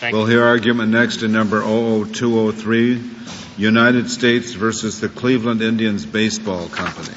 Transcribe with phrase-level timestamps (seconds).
[0.00, 3.02] Thank we'll hear argument next in number 00203,
[3.58, 7.14] United States versus the Cleveland Indians Baseball Company.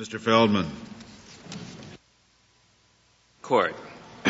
[0.00, 0.18] Mr.
[0.18, 0.64] Feldman.
[3.42, 3.76] Court.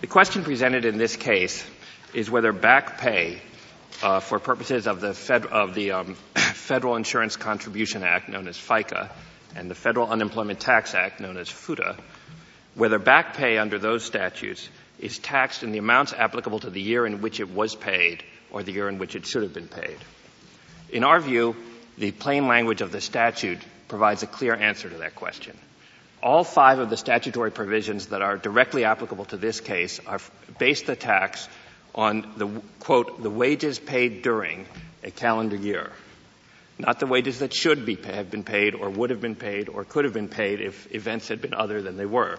[0.00, 1.64] the question presented in this case
[2.14, 3.40] is whether back pay
[4.02, 8.58] uh, for purposes of the, fed, of the um, Federal Insurance Contribution Act, known as
[8.58, 9.08] FICA,
[9.54, 11.96] and the Federal Unemployment Tax Act, known as FUTA,
[12.74, 14.68] whether back pay under those statutes
[14.98, 18.64] is taxed in the amounts applicable to the year in which it was paid or
[18.64, 19.98] the year in which it should have been paid.
[20.90, 21.54] In our view,
[21.98, 23.60] the plain language of the statute
[23.92, 25.54] provides a clear answer to that question.
[26.22, 30.18] All five of the statutory provisions that are directly applicable to this case are
[30.58, 31.46] based the tax
[31.94, 32.48] on the
[32.80, 34.64] quote the wages paid during
[35.04, 35.90] a calendar year,
[36.78, 39.84] not the wages that should be have been paid or would have been paid or
[39.84, 42.38] could have been paid if events had been other than they were.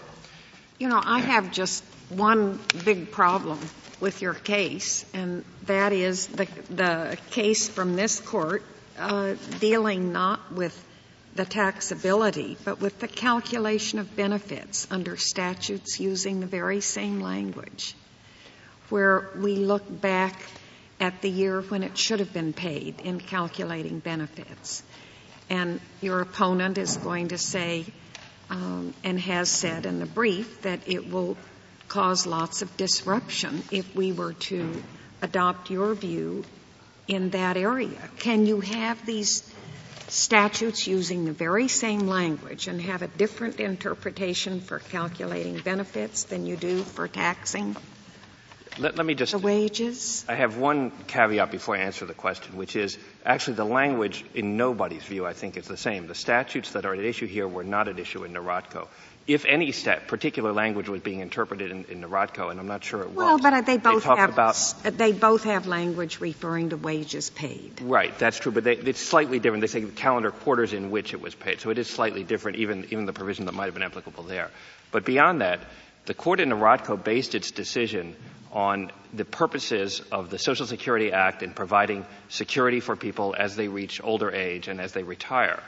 [0.80, 3.60] You know, I have just one big problem
[4.00, 8.64] with your case, and that is the the case from this court
[8.98, 10.74] uh, dealing not with
[11.36, 17.96] the taxability, but with the calculation of benefits under statutes using the very same language,
[18.90, 20.40] where we look back
[21.00, 24.84] at the year when it should have been paid in calculating benefits.
[25.50, 27.86] And your opponent is going to say,
[28.50, 31.36] um, and has said in the brief, that it will
[31.88, 34.84] cause lots of disruption if we were to
[35.22, 36.46] adopt your view
[37.08, 38.10] in that area.
[38.20, 39.42] Can you have these
[40.14, 46.46] statutes using the very same language and have a different interpretation for calculating benefits than
[46.46, 47.76] you do for taxing
[48.80, 50.26] let, let me just the wages?
[50.28, 54.58] I have one caveat before I answer the question, which is actually the language in
[54.58, 56.08] nobody's view, I think, is the same.
[56.08, 58.88] The statutes that are at issue here were not at issue in Nierotko
[59.26, 63.02] if any stat, particular language was being interpreted in, in Nierotko, and I'm not sure
[63.02, 63.16] it was.
[63.16, 67.82] Well, but they both they have about, they both have language referring to wages paid.
[67.82, 69.62] Right, that's true, but they, it's slightly different.
[69.62, 72.86] They say calendar quarters in which it was paid, so it is slightly different, even
[72.86, 74.52] even the provision that might have been applicable there.
[74.92, 75.62] But beyond that,
[76.06, 78.16] the court in the Nierotko based its decision
[78.52, 83.68] on the purposes of the Social Security Act in providing security for people as they
[83.68, 85.64] reach older age and as they retire.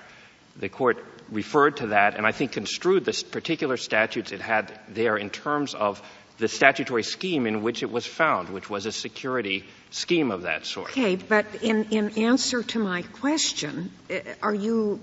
[0.58, 5.18] The court referred to that and I think construed the particular statutes it had there
[5.18, 6.02] in terms of
[6.38, 10.66] the statutory scheme in which it was found, which was a security scheme of that
[10.66, 10.90] sort.
[10.92, 15.00] Okay, but in, in answer to my question, uh, are you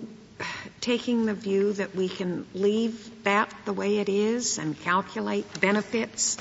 [0.80, 6.36] taking the view that we can leave that the way it is and calculate benefits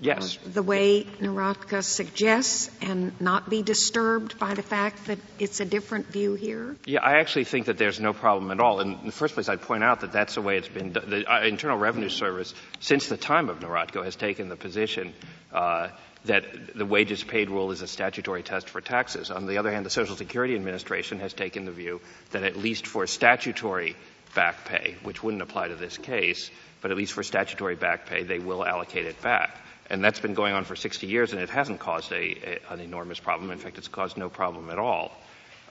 [0.00, 0.38] Yes.
[0.46, 6.06] the way Nierotko suggests and not be disturbed by the fact that it's a different
[6.06, 6.76] view here?
[6.86, 8.80] Yeah, I actually think that there's no problem at all.
[8.80, 11.10] In the first place, I'd point out that that's the way it's been done.
[11.10, 15.12] The uh, Internal Revenue Service, since the time of Nierotko, has taken the position
[15.52, 15.88] uh,
[16.24, 16.44] that
[16.74, 19.30] the wages paid rule is a statutory test for taxes.
[19.30, 22.00] On the other hand, the Social Security Administration has taken the view
[22.30, 23.96] that at least for statutory
[24.34, 26.50] back pay, which wouldn't apply to this case,
[26.80, 29.50] but at least for statutory back pay, they will allocate it back
[29.90, 33.50] and that's been going on for 60 years, and it hasn't caused an enormous problem.
[33.50, 35.10] In fact, it's caused no problem at all.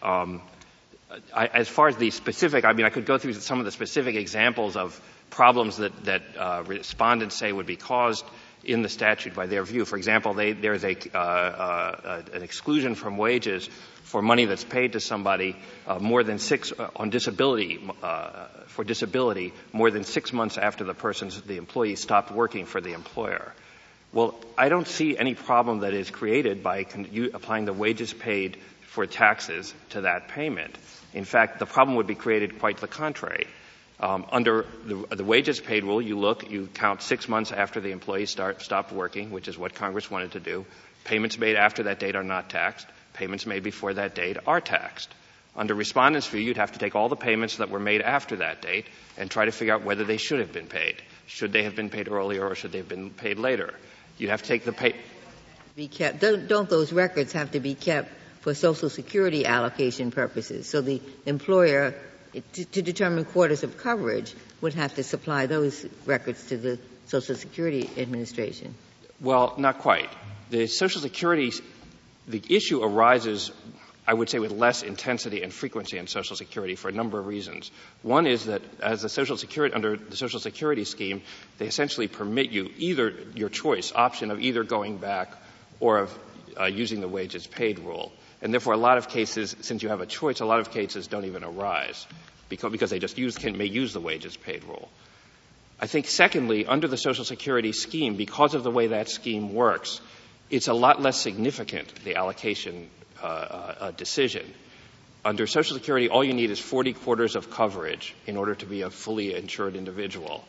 [0.03, 0.41] Um,
[1.33, 4.15] as far as the specific, I mean, I could go through some of the specific
[4.15, 8.25] examples of problems that, uh, respondents say would be caused
[8.63, 9.85] in the statute by their view.
[9.85, 13.69] For example, there's uh, uh, an exclusion from wages
[14.03, 15.55] for money that's paid to somebody
[15.99, 17.79] more than six on disability
[18.67, 22.93] for disability more than six months after the person's the employee stopped working for the
[22.93, 23.53] employer.
[24.11, 26.85] Well, I don't see any problem that is created by
[27.33, 30.75] applying the wages paid for taxes to that payment.
[31.13, 33.45] In fact, the problem would be created quite the contrary.
[33.99, 37.91] Um, under the, the, wages paid rule, you look, you count six months after the
[37.91, 40.65] employee start, stopped working, which is what Congress wanted to do.
[41.03, 42.87] Payments made after that date are not taxed.
[43.13, 45.13] Payments made before that date are taxed.
[45.55, 48.61] Under respondent's view, you'd have to take all the payments that were made after that
[48.61, 48.85] date
[49.17, 50.95] and try to figure out whether they should have been paid.
[51.27, 53.73] Should they have been paid earlier or should they have been paid later?
[54.19, 54.95] You have to take the pay.
[55.75, 56.19] Be kept.
[56.19, 58.11] Don't, don't those records have to be kept
[58.41, 60.67] for Social Security allocation purposes.
[60.69, 61.95] So the employer,
[62.53, 67.35] to, to determine quarters of coverage, would have to supply those records to the Social
[67.35, 68.75] Security Administration.
[69.21, 70.09] Well, not quite.
[70.49, 71.51] The Social Security,
[72.27, 73.51] the issue arises
[74.09, 77.27] I would say with less intensity and frequency in Social Security for a number of
[77.27, 77.69] reasons.
[78.01, 81.21] One is that as the Social Security, under the Social Security scheme,
[81.59, 85.31] they essentially permit you either your choice, option of either going back
[85.79, 86.19] or of
[86.59, 88.11] uh, using the wages paid rule.
[88.41, 91.05] And therefore, a lot of cases, since you have a choice, a lot of cases
[91.05, 92.07] don't even arise
[92.49, 94.89] because, because they just use, can, may use the wages paid rule.
[95.79, 100.01] I think secondly, under the Social Security scheme, because of the way that scheme works,
[100.49, 102.89] it's a lot less significant, the allocation
[103.21, 104.45] Uh, uh, decision.
[105.25, 108.83] Under Social Security, all you need is 40 quarters of coverage in order to be
[108.83, 110.45] a fully insured individual.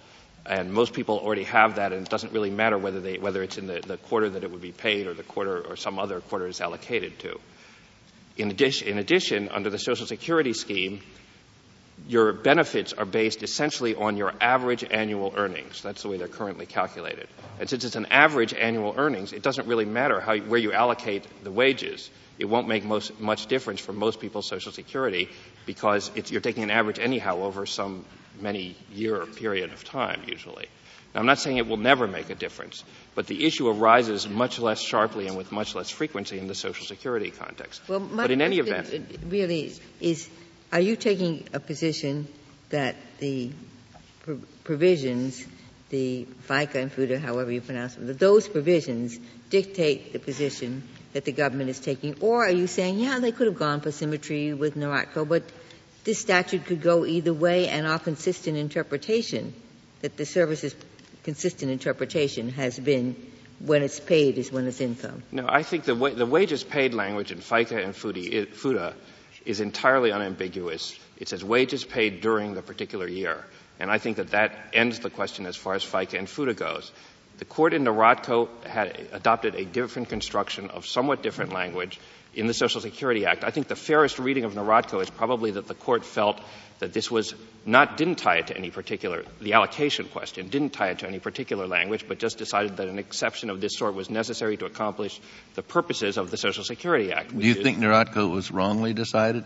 [0.47, 3.59] And most people already have that, and it doesn't really matter whether, they, whether it's
[3.59, 6.21] in the, the quarter that it would be paid or the quarter or some other
[6.21, 7.41] quarter is allocated to.
[8.37, 11.01] In addition, in addition, under the Social Security scheme,
[12.11, 15.81] your benefits are based essentially on your average annual earnings.
[15.81, 17.29] That's the way they're currently calculated.
[17.61, 21.25] And since it's an average annual earnings, it doesn't really matter how, where you allocate
[21.45, 22.11] the wages
[22.41, 25.29] it won't make most, much difference for most people's Social Security
[25.67, 28.05] because you're taking an average anyhow over some
[28.41, 30.67] many year period of time usually.
[31.15, 32.83] Now, I'm not saying it will never make a difference,
[33.15, 36.87] but the issue arises much less sharply and with much less frequency in the Social
[36.87, 37.83] Security context.
[37.89, 38.89] Well, but in any event,
[39.29, 40.31] really is:
[40.73, 42.29] Are you taking a position
[42.71, 43.51] that the
[44.63, 45.45] provisions,
[45.89, 49.19] the FICA and FUTA, however you pronounce them, that those provisions
[49.51, 52.15] dictate the position that the government is taking?
[52.21, 55.43] Or are you saying, yeah, they could have gone for symmetry with Nierotko, but
[56.05, 59.53] this statute could go either way and our consistent interpretation,
[60.03, 60.75] that the service's
[61.25, 63.17] consistent interpretation has been
[63.59, 65.23] when it's paid is when it's income?
[65.33, 68.95] No, I think the, wa- the wages paid language in FICA and FUTA
[69.45, 70.99] is entirely unambiguous.
[71.19, 73.45] It says wages paid during the particular year.
[73.79, 76.93] And I think that that ends the question as far as FICA and FUTA goes.
[77.39, 81.99] The court in Nierotko had adopted a different construction of somewhat different language
[82.35, 83.44] in the Social Security Act.
[83.44, 86.41] I think the fairest reading of Nierotko is probably that the court felt
[86.79, 87.35] that this was
[87.67, 91.19] not didn't tie it to any particular the allocation question didn't tie it to any
[91.19, 95.21] particular language, but just decided that an exception of this sort was necessary to accomplish
[95.55, 97.37] the purposes of the Social Security Act.
[97.37, 99.44] Do you think Nierotko was wrongly decided?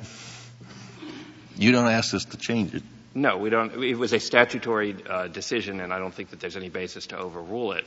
[1.57, 2.83] You don't ask us to change it.
[3.15, 3.83] No, we don't.
[3.83, 7.19] It was a statutory uh, decision, and I don't think that there's any basis to
[7.19, 7.87] overrule it.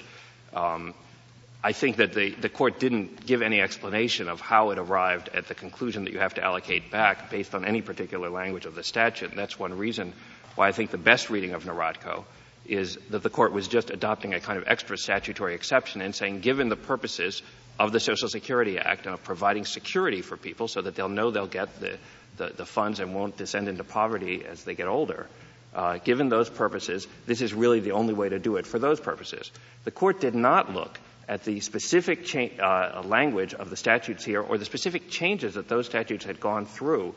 [1.68, 5.54] I think that the, court didn't give any explanation of how it arrived at the
[5.54, 9.32] conclusion that you have to allocate back based on any particular language of the statute.
[9.32, 10.14] And that's one reason
[10.56, 12.24] why I think the best reading of Nierotko
[12.66, 16.40] is that the court was just adopting a kind of extra statutory exception and saying,
[16.40, 17.44] given the purposes
[17.78, 21.32] of the Social Security Act and of providing security for people so that they'll know
[21.32, 25.28] they'll get the funds and won't descend into poverty as they get older.
[25.76, 29.02] Uh, given those purposes, this is really the only way to do it for those
[29.02, 29.52] purposes.
[29.84, 30.98] The court did not look
[31.28, 35.68] at the specific cha- uh, language of the statutes here or the specific changes that
[35.68, 37.16] those statutes had gone through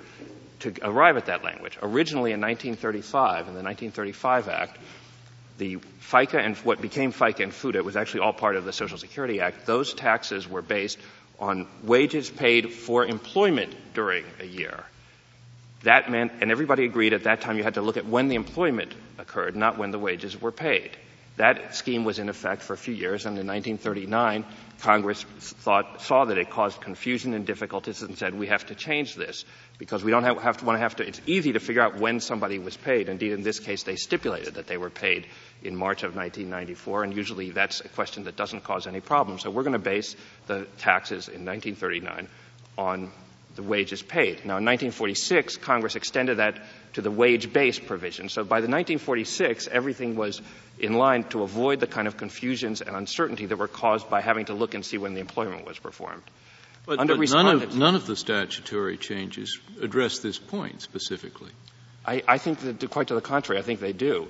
[0.60, 1.78] to arrive at that language.
[1.82, 4.78] Originally in 1935, in the 1935 Act,
[5.58, 8.98] the FICA and what became FICA and FUTA was actually all part of the Social
[8.98, 9.66] Security Act.
[9.66, 10.98] Those taxes were based
[11.38, 14.84] on wages paid for employment during a year.
[15.84, 18.34] That meant, and everybody agreed at that time you had to look at when the
[18.34, 20.90] employment occurred, not when the wages were paid.
[21.40, 24.44] That scheme was in effect for a few years, and in 1939,
[24.82, 29.14] Congress thought, saw that it caused confusion and difficulties and said, we have to change
[29.14, 29.46] this
[29.78, 31.98] because we don't have, have to want to have to, it's easy to figure out
[31.98, 33.08] when somebody was paid.
[33.08, 35.28] Indeed, in this case, they stipulated that they were paid
[35.62, 39.38] in March of 1994, and usually that's a question that doesn't cause any problem.
[39.38, 40.16] So we're going to base
[40.46, 42.28] the taxes in 1939
[42.76, 43.10] on
[43.60, 44.36] the wages paid.
[44.38, 46.56] Now, in 1946, Congress extended that
[46.94, 48.30] to the wage base provision.
[48.30, 50.40] So by the 1946, everything was
[50.78, 54.46] in line to avoid the kind of confusions and uncertainty that were caused by having
[54.46, 56.22] to look and see when the employment was performed.
[56.86, 61.50] But, Under but none, of, none of the statutory changes address this point specifically.
[62.06, 64.28] I, I think that, quite to the contrary, I think they do.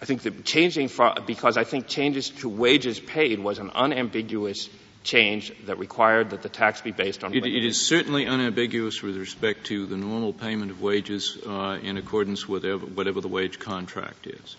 [0.00, 0.88] I think that changing,
[1.26, 4.70] because I think changes to wages paid was an unambiguous
[5.02, 7.34] change that required that the tax be based on.
[7.34, 11.96] it, it is certainly unambiguous with respect to the normal payment of wages uh, in
[11.96, 14.56] accordance with whatever, whatever, the wage contract is.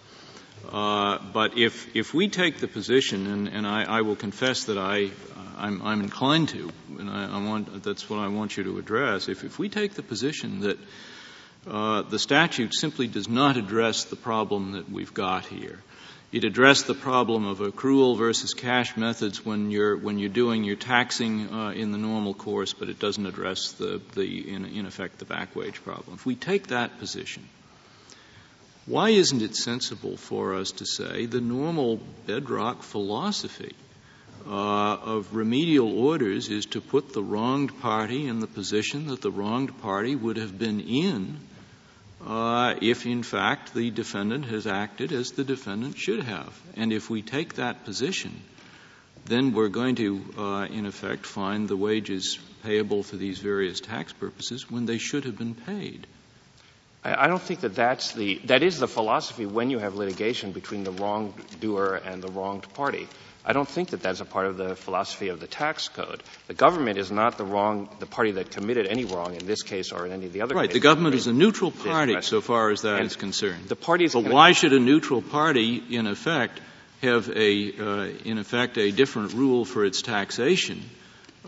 [0.71, 4.77] Uh, but if if we take the position, and, and I, I, will confess that
[4.77, 5.09] I
[5.57, 9.27] I'm, I'm inclined to, and I, I, want that's what I want you to address.
[9.27, 10.77] If if we take the position that
[11.67, 15.79] uh, the statute simply does not address the problem that we've got here,
[16.31, 20.77] It addressed the problem of accrual versus cash methods when you're when you're doing your
[20.77, 25.19] taxing uh, in the normal course, but it doesn't address the the in, in effect
[25.19, 26.15] the back wage problem.
[26.15, 27.43] If we take that position,
[28.85, 33.75] why isn't it sensible for us to say the normal bedrock philosophy
[34.47, 39.31] uh, of remedial orders is to put the wronged party in the position that the
[39.31, 41.39] wronged party would have been in
[42.27, 46.59] if in fact the defendant has acted as the defendant should have.
[46.75, 48.41] And if we take that position,
[49.25, 54.13] then we're going to, uh, in effect, find the wages payable for these various tax
[54.13, 56.07] purposes when they should have been paid.
[57.03, 60.83] I don't think that that's the that is the philosophy when you have litigation between
[60.83, 63.07] the wrongdoer and the wronged party.
[63.43, 66.21] I don't think that that's a part of the philosophy of the tax code.
[66.47, 69.91] The government is not the wrong, the party that committed any wrong in this case
[69.91, 70.67] or in any of the other cases.
[70.67, 70.73] right.
[70.73, 73.67] The government is a neutral party so far as that is concerned.
[73.67, 74.13] The parties.
[74.13, 76.61] But why should a neutral party, in effect,
[77.01, 80.83] have a, uh, in effect, a different rule for its taxation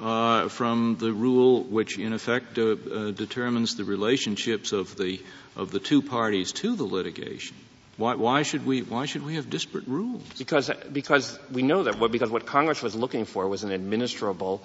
[0.01, 5.21] uh, from the rule which, in effect, uh, uh determines the relationships of the
[5.55, 7.55] of the two parties to the litigation?
[7.95, 10.23] Why, why, should we, why should we have disparate rules?
[10.37, 14.61] Because, because we know that, because what Congress was looking for was an administrable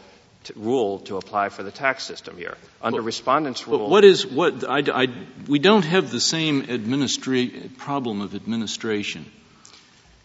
[0.56, 2.56] rule to apply for the tax system here.
[2.80, 3.80] Under but, respondents' rule.
[3.80, 5.06] But what is, what, I, I,
[5.46, 9.26] we don't have the same administra- problem of administration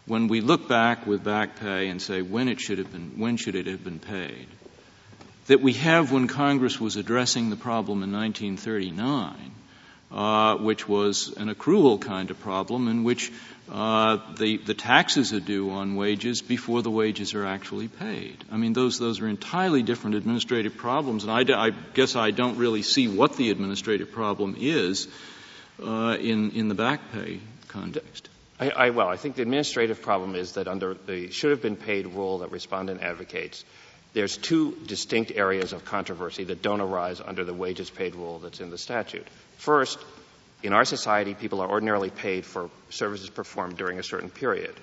[0.06, 3.38] when we look back with back pay and say when it should have been, when
[3.38, 4.48] should it have been paid,
[5.48, 9.52] that we have when Congress was addressing the problem in 1939
[10.14, 13.32] uh, which was an accrual kind of problem in which
[13.72, 18.44] uh, the, the taxes are due on wages before the wages are actually paid.
[18.52, 22.58] I mean, those, those are entirely different administrative problems, and I, I guess I don't
[22.58, 25.08] really see what the administrative problem is
[25.82, 28.30] uh, in, in the back pay context.
[28.60, 31.76] I, I, well, I think the administrative problem is that under the should have been
[31.76, 33.66] paid rule that respondent advocates,
[34.14, 38.62] there's two distinct areas of controversy that don't arise under the wages paid rule that's
[38.62, 39.28] in the statute.
[39.58, 40.00] First,
[40.62, 44.74] in our society, people are ordinarily paid for services performed during a certain period.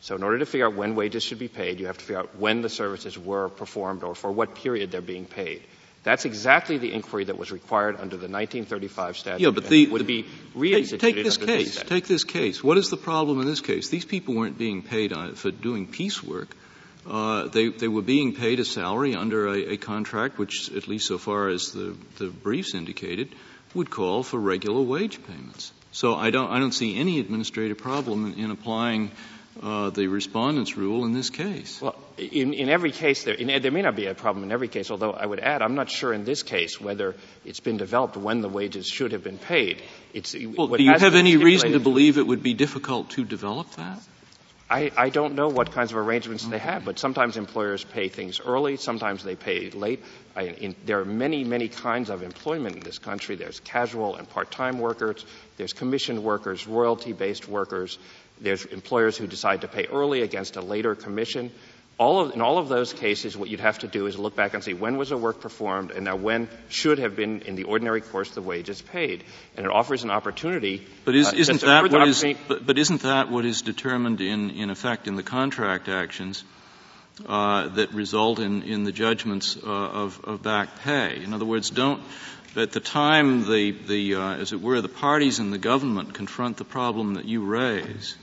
[0.00, 2.20] So in order to figure out when wages should be paid, you have to figure
[2.20, 5.62] out when the services were performed or for what period they're being paid.
[6.04, 9.42] That's exactly the inquiry that was required under the 1935 statute.
[9.42, 11.00] Yeah, but the, would be reinstituted.
[11.00, 11.74] Take, this case.
[11.74, 12.62] This take this case.
[12.62, 13.88] What is the problem in this case?
[13.88, 16.56] These people weren't being paid on, for doing piecework.
[17.08, 21.06] Uh, they, they were being paid a salary under a, a, contract which, at least
[21.06, 23.32] so far as the, the briefs indicated,
[23.74, 25.72] would call for regular wage payments.
[25.92, 29.12] So I don't, I don't see any administrative problem in, in applying
[29.62, 31.80] uh, the respondent's rule in this case.
[31.80, 34.68] Well, in, in every case, there, in, there may not be a problem in every
[34.68, 38.16] case, although I would add, I'm not sure in this case whether it's been developed
[38.16, 39.80] when the wages should have been paid.
[40.12, 43.70] It's, well, do you have any reason to believe it would be difficult to develop
[43.76, 44.00] that?
[44.68, 48.40] I, I don't know what kinds of arrangements they have, but sometimes employers pay things
[48.40, 50.02] early, sometimes they pay late.
[50.34, 53.36] I, in, there are many, many kinds of employment in this country.
[53.36, 55.24] There's casual and part-time workers,
[55.56, 57.96] there's commissioned workers, royalty-based workers,
[58.40, 61.52] there's employers who decide to pay early against a later commission.
[61.98, 64.52] All of, in all of those cases, what you'd have to do is look back
[64.52, 67.64] and see when was the work performed and now when should have been in the
[67.64, 69.24] ordinary course the wages paid.
[69.56, 70.86] And it offers an opportunity.
[71.06, 74.50] But is, uh, isn't that what is, but, but, isn't that what is determined in,
[74.50, 76.44] in effect in the contract actions
[77.24, 81.22] uh, that result in, in the judgments uh, of, of back pay?
[81.24, 82.02] In other words, don't,
[82.56, 86.58] at the time the, the uh, as it were, the parties in the government confront
[86.58, 88.16] the problem that you raise,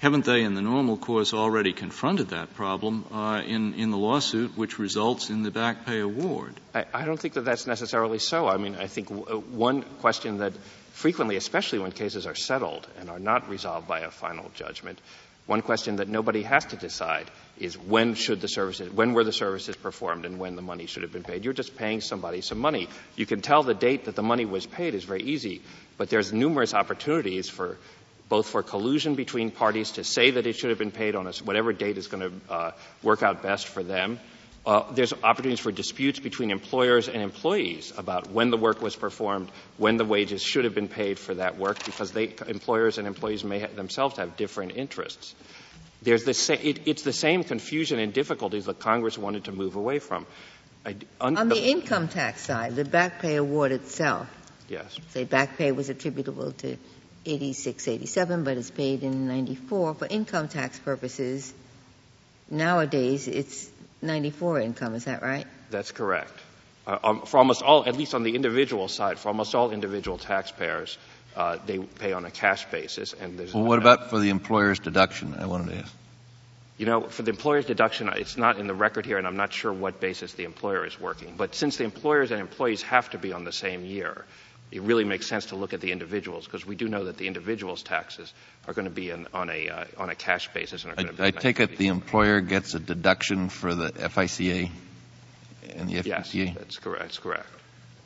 [0.00, 4.56] haven't they, in the normal course, already confronted that problem uh, in, in the lawsuit,
[4.56, 6.54] which results in the back pay award?
[6.74, 8.46] I, I don't think that that's necessarily so.
[8.48, 10.52] I mean, I think w- uh, one question that
[10.92, 15.00] frequently, especially when cases are settled and are not resolved by a final judgment,
[15.46, 19.32] one question that nobody has to decide is when should the services, when were the
[19.32, 21.44] services performed and when the money should have been paid.
[21.44, 22.88] You're just paying somebody some money.
[23.14, 25.62] You can tell the date that the money was paid is very easy,
[25.96, 27.78] but there's numerous opportunities for
[28.28, 31.32] both for collusion between parties to say that it should have been paid on a,
[31.44, 32.70] whatever date is going to uh,
[33.02, 34.18] work out best for them.
[34.64, 39.48] Uh, there's opportunities for disputes between employers and employees about when the work was performed,
[39.76, 43.44] when the wages should have been paid for that work, because they, employers and employees
[43.44, 45.36] may ha- themselves have different interests.
[46.02, 49.76] There's the sa- it, it's the same confusion and difficulties that Congress wanted to move
[49.76, 50.26] away from.
[50.84, 54.26] I, un- On the, the income tax side, the back pay award itself,
[54.68, 56.76] yes, say back pay was attributable to
[57.26, 59.94] 86, 87, but it's paid in 94.
[59.94, 61.52] For income tax purposes,
[62.50, 63.68] nowadays it's
[64.02, 65.46] 94 income, is that right?
[65.70, 66.32] That's correct.
[66.86, 70.18] Uh, um, for almost all, at least on the individual side, for almost all individual
[70.18, 70.98] taxpayers,
[71.34, 73.12] uh, they pay on a cash basis.
[73.12, 75.34] And there's Well, what about for the employer's deduction?
[75.38, 75.92] I wanted to ask.
[76.78, 79.52] You know, for the employer's deduction, it's not in the record here, and I'm not
[79.52, 81.34] sure what basis the employer is working.
[81.36, 84.26] But since the employers and employees have to be on the same year,
[84.72, 87.26] it really makes sense to look at the individuals because we do know that the
[87.26, 88.32] individual's taxes
[88.66, 91.12] are going to be on a uh, on a cash basis and are going to
[91.12, 91.22] be.
[91.22, 94.70] I, I take it the employer gets a deduction for the FICA
[95.76, 97.02] and the Yes, that's correct.
[97.02, 97.48] That's correct.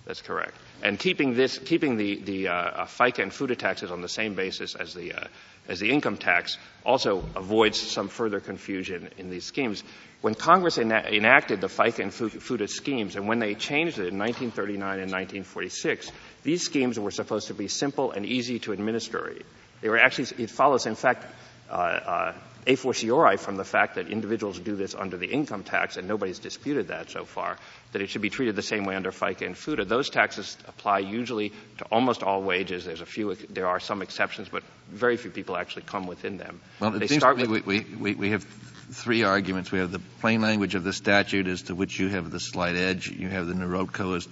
[0.07, 0.55] That's correct.
[0.83, 4.35] And keeping this, keeping the the uh, uh, FICA and FUTA taxes on the same
[4.35, 5.25] basis as the uh,
[5.71, 9.85] as the income tax also avoids some further confusion in these schemes.
[10.21, 14.09] When Congress ena- enacted the FICA and Fu- FUTA schemes, and when they changed it
[14.09, 16.11] in 1939 and 1946,
[16.43, 19.33] these schemes were supposed to be simple and easy to administer.
[19.81, 21.25] They were actually, it follows, in fact,
[21.71, 22.33] uh, uh,
[22.67, 26.39] a fortiori from the fact that individuals do this under the income tax, and nobody's
[26.39, 27.57] disputed that so far,
[27.93, 29.87] that it should be treated the same way under FICA and FUTA.
[29.87, 32.85] Those taxes apply usually to almost all wages.
[32.85, 36.61] There's a few, there are some exceptions, but very few people actually come within them.
[36.81, 39.73] Well, it they seems start to me with, we, we, we have three arguments.
[39.73, 42.77] We have the plain language of the statute as to which you have the slight
[42.77, 43.09] edge.
[43.09, 44.29] You have the Nierotko as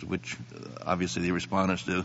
[0.00, 0.36] to which
[0.84, 2.04] obviously the respondents do.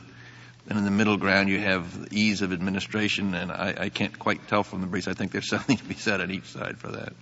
[0.69, 4.47] And in the middle ground, you have ease of administration, and I, I can't quite
[4.49, 5.07] tell from the briefs.
[5.07, 7.13] I think there's something to be said on each side for that.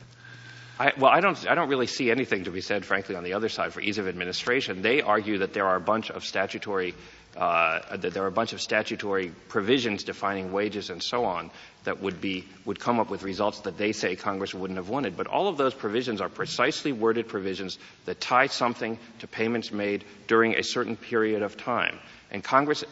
[0.77, 3.33] I, well, I don't, I don't really see anything to be said, frankly, on the
[3.33, 4.81] other side for ease of administration.
[4.81, 6.95] They argue that there are a bunch of statutory,
[7.37, 11.49] uh, that there are a bunch of statutory provisions defining wages and so on
[11.85, 15.15] that would be, would come up with results that they say Congress wouldn't have wanted.
[15.15, 20.03] But all of those provisions are precisely worded provisions that tie something to payments made
[20.27, 21.99] during a certain period of time.
[22.31, 22.83] And Congress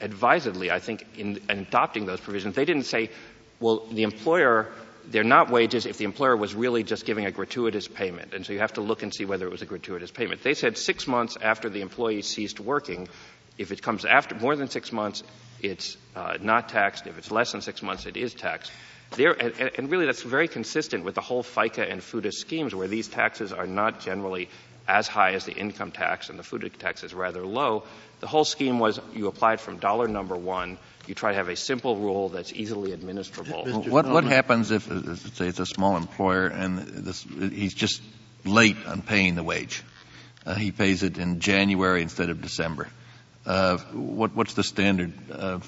[0.00, 3.10] advisedly, I think, in, in adopting those provisions, they didn't say,
[3.60, 4.72] well, the employer
[5.10, 8.34] they're not wages if the employer was really just giving a gratuitous payment.
[8.34, 10.42] And so you have to look and see whether it was a gratuitous payment.
[10.42, 13.08] They said six months after the employee ceased working,
[13.56, 15.22] if it comes after more than six months,
[15.60, 17.06] it's uh, not taxed.
[17.06, 18.70] If it's less than six months, it is taxed.
[19.16, 22.86] There, and, and really that's very consistent with the whole FICA and FUTA schemes where
[22.86, 24.48] these taxes are not generally
[24.88, 27.84] as high as the income tax and the FUTA tax is rather low.
[28.20, 31.56] The whole scheme was you applied from dollar number one you try to have a
[31.56, 33.88] simple rule that's easily administrable.
[33.88, 34.82] What, what happens if,
[35.34, 38.02] say, it's a small employer and this, he's just
[38.44, 39.82] late on paying the wage?
[40.44, 42.88] Uh, he pays it in January instead of December.
[43.46, 45.60] Uh, what, what's the standard uh,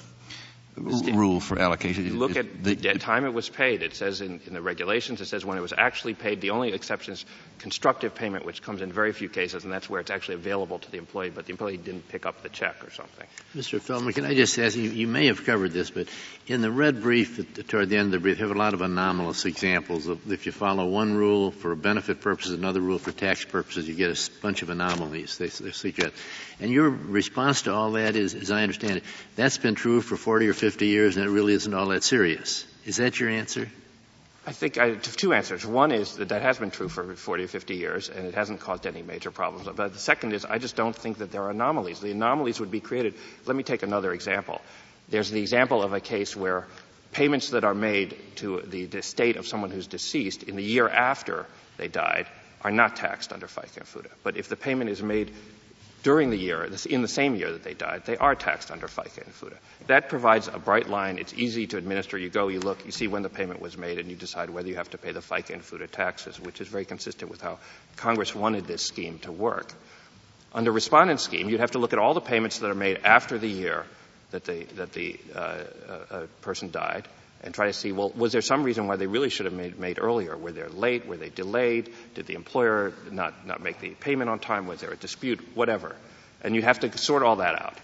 [0.77, 2.05] rule for allocation?
[2.05, 3.83] You look at the, time it was paid.
[3.83, 6.41] It says in, in, the regulations, it says when it was actually paid.
[6.41, 7.25] The only exception is
[7.59, 10.91] constructive payment, which comes in very few cases, and that's where it's actually available to
[10.91, 13.27] the employee, but the employee didn't pick up the check or something.
[13.55, 13.79] Mr.
[13.79, 16.07] Feldman, can I just ask you, you may have covered this, but
[16.47, 18.81] in the red brief, toward the end of the brief, you have a lot of
[18.81, 23.45] anomalous examples of if you follow one rule for benefit purposes, another rule for tax
[23.45, 26.13] purposes, you get a bunch of anomalies, they, they suggest.
[26.59, 29.03] And your response to all that is, as I understand it,
[29.35, 32.65] that's been true for 40 or 50 years and it really isn't all that serious.
[32.85, 33.67] Is that your answer?
[34.45, 35.65] I think I have two answers.
[35.65, 38.59] One is that that has been true for 40 or 50 years and it hasn't
[38.59, 39.67] caused any major problems.
[39.75, 41.99] But the second is I just don't think that there are anomalies.
[41.99, 43.15] The anomalies would be created.
[43.47, 44.61] Let me take another example.
[45.09, 46.67] There's the example of a case where
[47.11, 51.47] payments that are made to the estate of someone who's deceased in the year after
[51.77, 52.27] they died
[52.63, 54.11] are not taxed under FICA and FUTA.
[54.21, 55.31] But if the payment is made
[56.03, 59.23] during the year, in the same year that they died, they are taxed under FICA
[59.23, 59.57] and FUTA.
[59.87, 61.19] That provides a bright line.
[61.19, 62.17] It's easy to administer.
[62.17, 64.67] You go, you look, you see when the payment was made, and you decide whether
[64.67, 67.59] you have to pay the FICA and FUTA taxes, which is very consistent with how
[67.97, 69.71] Congress wanted this scheme to work.
[70.53, 73.37] Under respondent scheme, you'd have to look at all the payments that are made after
[73.37, 73.85] the year
[74.31, 75.63] that the, that the uh,
[76.09, 77.07] uh, person died
[77.43, 79.79] and try to see, well, was there some reason why they really should have made,
[79.79, 80.37] made earlier?
[80.37, 81.07] Were they late?
[81.07, 81.91] Were they delayed?
[82.13, 84.67] Did the employer not, not make the payment on time?
[84.67, 85.39] Was there a dispute?
[85.55, 85.95] Whatever.
[86.43, 87.77] And you have to sort all that out.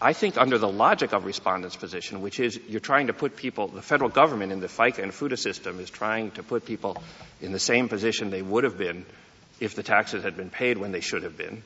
[0.00, 3.68] I think under the logic of respondent's position, which is you're trying to put people,
[3.68, 7.00] the federal government in the FICA and FUTA system is trying to put people
[7.40, 9.06] in the same position they would have been
[9.60, 11.62] if the taxes had been paid when they should have been.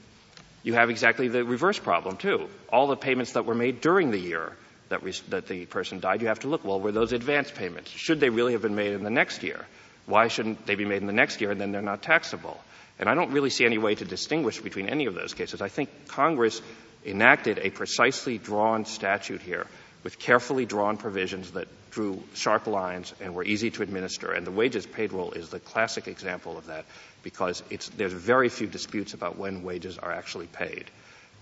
[0.64, 2.48] You have exactly the reverse problem too.
[2.70, 4.52] All the payments that were made during the year
[4.88, 7.90] that, that the person died, you have to look, well, were those advance payments?
[7.90, 9.64] Should they really have been made in the next year?
[10.06, 12.60] Why shouldn't they be made in the next year and then they're not taxable?
[12.98, 15.60] And I don't really see any way to distinguish between any of those cases.
[15.60, 16.62] I think Congress
[17.04, 19.66] enacted a precisely drawn statute here
[20.02, 24.32] with carefully drawn provisions that drew sharp lines and were easy to administer.
[24.32, 26.84] And the wages paid rule is the classic example of that
[27.22, 27.62] because
[27.96, 30.84] there's very few disputes about when wages are actually paid.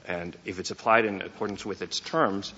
[0.07, 2.53] And if it's applied in accordance with its terms,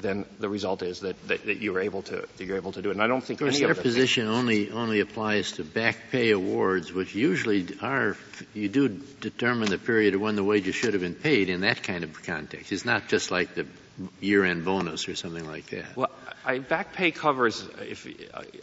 [0.00, 2.90] then the result is that, that, that you're able to that you're able to do
[2.90, 2.92] it.
[2.92, 6.10] And I don't think of course, any their of position only only applies to back
[6.10, 8.16] pay awards, which usually are
[8.54, 11.82] you do determine the period of when the wages should have been paid in that
[11.82, 12.72] kind of context.
[12.72, 13.66] It's not just like the
[14.20, 15.94] year-end bonus or something like that.
[15.94, 16.10] Well,
[16.44, 18.06] I, back pay covers if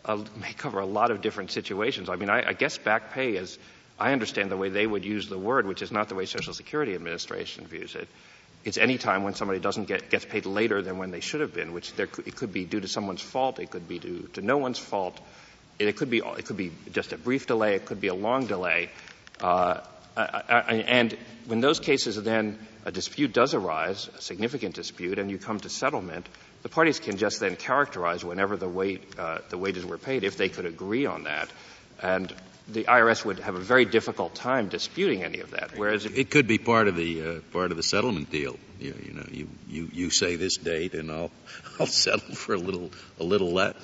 [0.03, 2.09] uh, may cover a lot of different situations.
[2.09, 3.57] I mean, I, I guess back pay is.
[3.99, 6.53] I understand the way they would use the word, which is not the way Social
[6.53, 8.07] Security Administration views it
[8.67, 11.53] it's any time when somebody doesn't get gets paid later than when they should have
[11.53, 14.41] been, which there it could be due to someone's fault, it could be due to
[14.41, 15.17] no one's fault,
[15.79, 18.45] it could be it could be just a brief delay, it could be a long
[18.45, 18.89] delay,
[19.39, 19.79] uh,
[20.17, 25.61] and when those cases then a dispute does arise, a significant dispute, and you come
[25.61, 26.27] to settlement,
[26.63, 30.35] the parties can just then characterize whenever the wait uh, the wages were paid if
[30.35, 31.49] they could agree on that,
[32.03, 32.33] and
[32.69, 35.77] the IRS would have a very difficult time disputing any of that.
[35.77, 38.57] Whereas it could be part of the uh, part of the settlement deal.
[38.79, 41.31] You, you know, you, you, you say this date, and I'll
[41.79, 43.75] I'll settle for a little a little less.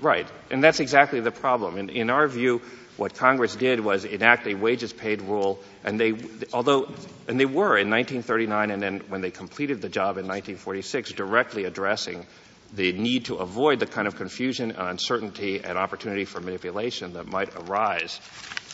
[0.00, 1.78] Right, and that's exactly the problem.
[1.78, 2.60] In, in our view,
[2.96, 6.14] what Congress did was enact a wages paid rule, and they,
[6.52, 6.92] although,
[7.28, 11.64] and they were in 1939, and then when they completed the job in 1946, directly
[11.64, 12.26] addressing
[12.74, 17.26] the need to avoid the kind of confusion, and uncertainty, and opportunity for manipulation that
[17.26, 18.20] might arise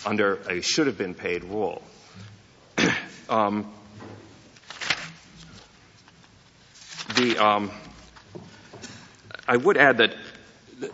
[0.04, 1.82] under a should have been paid rule.
[3.28, 3.72] um,
[7.16, 7.70] the, um,
[9.46, 10.14] I would add that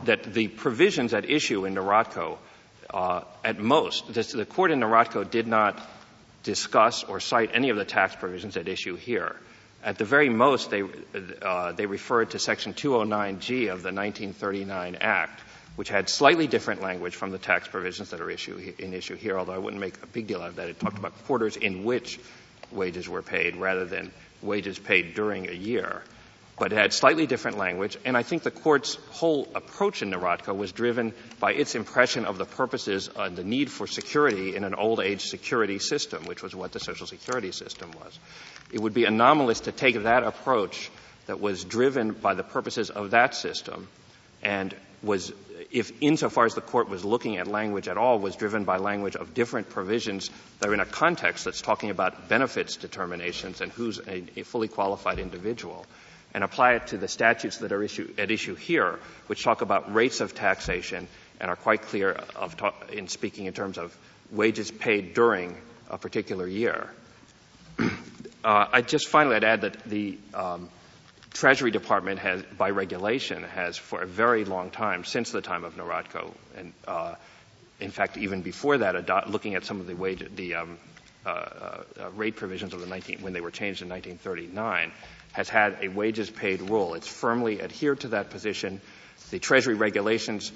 [0.04, 2.38] that the provisions at issue in Nierotko,
[2.92, 5.80] uh, at most, the court in Nierotko did not
[6.42, 9.37] discuss or cite any of the tax provisions at issue here.
[9.82, 10.82] At the very most, they,
[11.42, 15.40] uh, they referred to Section 209G of the 1939 Act,
[15.76, 19.38] which had slightly different language from the tax provisions that are issue, in issue here,
[19.38, 20.68] although I wouldn't make a big deal out of that.
[20.68, 22.18] It talked about quarters in which
[22.72, 24.10] wages were paid rather than
[24.42, 26.02] wages paid during a year.
[26.59, 30.57] But it had slightly different language, and I think the court's whole approach in Nierotko
[30.57, 34.75] was driven by its impression of the purposes and the need for security in an
[34.75, 38.18] old age security system, which was what the Social Security system was.
[38.73, 40.90] It would be anomalous to take that approach
[41.27, 43.87] that was driven by the purposes of that system
[44.42, 45.33] and was
[45.71, 49.14] if insofar as the court was looking at language at all was driven by language
[49.14, 53.99] of different provisions that are in a context that's talking about benefits determinations and who's
[53.99, 55.85] a, a fully qualified individual
[56.38, 59.92] and apply it to the statutes that are issue, at issue here which talk about
[59.92, 61.09] rates of taxation
[61.40, 62.55] and are quite clear of
[62.92, 63.92] in speaking in terms of
[64.31, 65.57] wages paid during
[65.90, 66.88] a particular year.
[68.44, 70.68] Uh, I just finally I'd add that the um,
[71.33, 75.77] Treasury Department has, by regulation, has for a very long time, since the time of
[75.77, 77.16] Nierotko, and uh,
[77.81, 80.79] in fact even before that, looking at some of the wage, the um,
[81.27, 84.92] uh, uh, rate provisions of the 19 when they were changed in 1939,
[85.38, 86.94] has had a wages paid rule.
[86.94, 88.81] It's firmly adhered to that position.
[89.31, 90.51] The Treasury regulations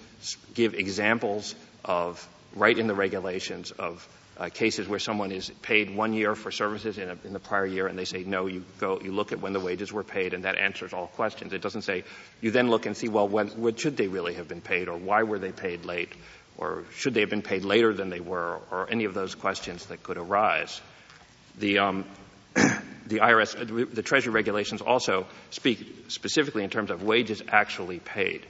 [0.55, 6.13] give examples of right in the regulations of uh, cases where someone is paid one
[6.15, 8.99] year for services in, a, in, the prior year and they say no you go
[9.01, 11.83] you look at when the wages were paid and that answers all questions it doesn't
[11.83, 12.03] say
[12.41, 14.97] you then look and see well when, when should they really have been paid or
[14.97, 16.09] why were they paid late
[16.57, 19.87] or should they have been paid later than they were or any of those questions
[19.87, 20.81] that could arise
[21.59, 22.05] the um,
[23.13, 28.47] the IRS the treasury regulations also speak specifically in terms of wages actually paid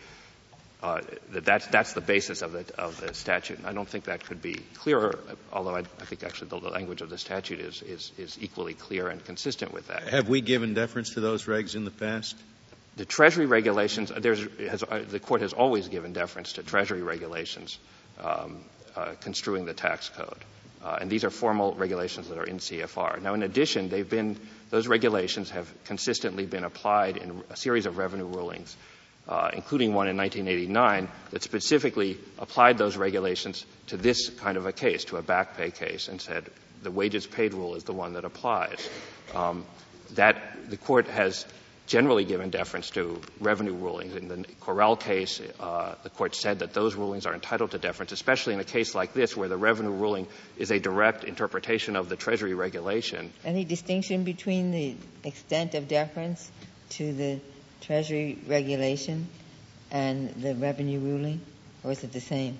[0.82, 3.58] uh, that that's, that's the basis of the, of the statute.
[3.58, 5.16] And I don't think that could be clearer,
[5.52, 8.74] although I, I think actually the, the, language of the statute is, is, is equally
[8.74, 10.08] clear and consistent with that.
[10.08, 12.36] Have we given deference to those regs in the past?
[12.96, 17.78] The Treasury regulations, has, uh, the court has always given deference to Treasury regulations
[18.20, 18.64] um,
[18.96, 20.44] uh, construing the tax code.
[20.82, 23.22] Uh, and these are formal regulations that are in CFR.
[23.22, 24.36] Now, in addition, they've been,
[24.70, 28.76] those regulations have consistently been applied in a series of revenue rulings
[29.28, 34.72] uh, including one in 1989, that specifically applied those regulations to this kind of a
[34.72, 36.44] case, to a back pay case, and said
[36.82, 38.88] the wages paid rule is the one that applies.
[39.34, 39.64] Um,
[40.14, 41.46] that the court has
[41.86, 44.14] generally given deference to revenue rulings.
[44.14, 48.12] In the Correll case, uh, the court said that those rulings are entitled to deference,
[48.12, 52.08] especially in a case like this where the revenue ruling is a direct interpretation of
[52.08, 53.32] the Treasury regulation.
[53.44, 56.50] Any distinction between the extent of deference
[56.90, 57.40] to the
[57.80, 59.26] Treasury regulation
[59.90, 61.40] and the revenue ruling,
[61.82, 62.58] or is it the same?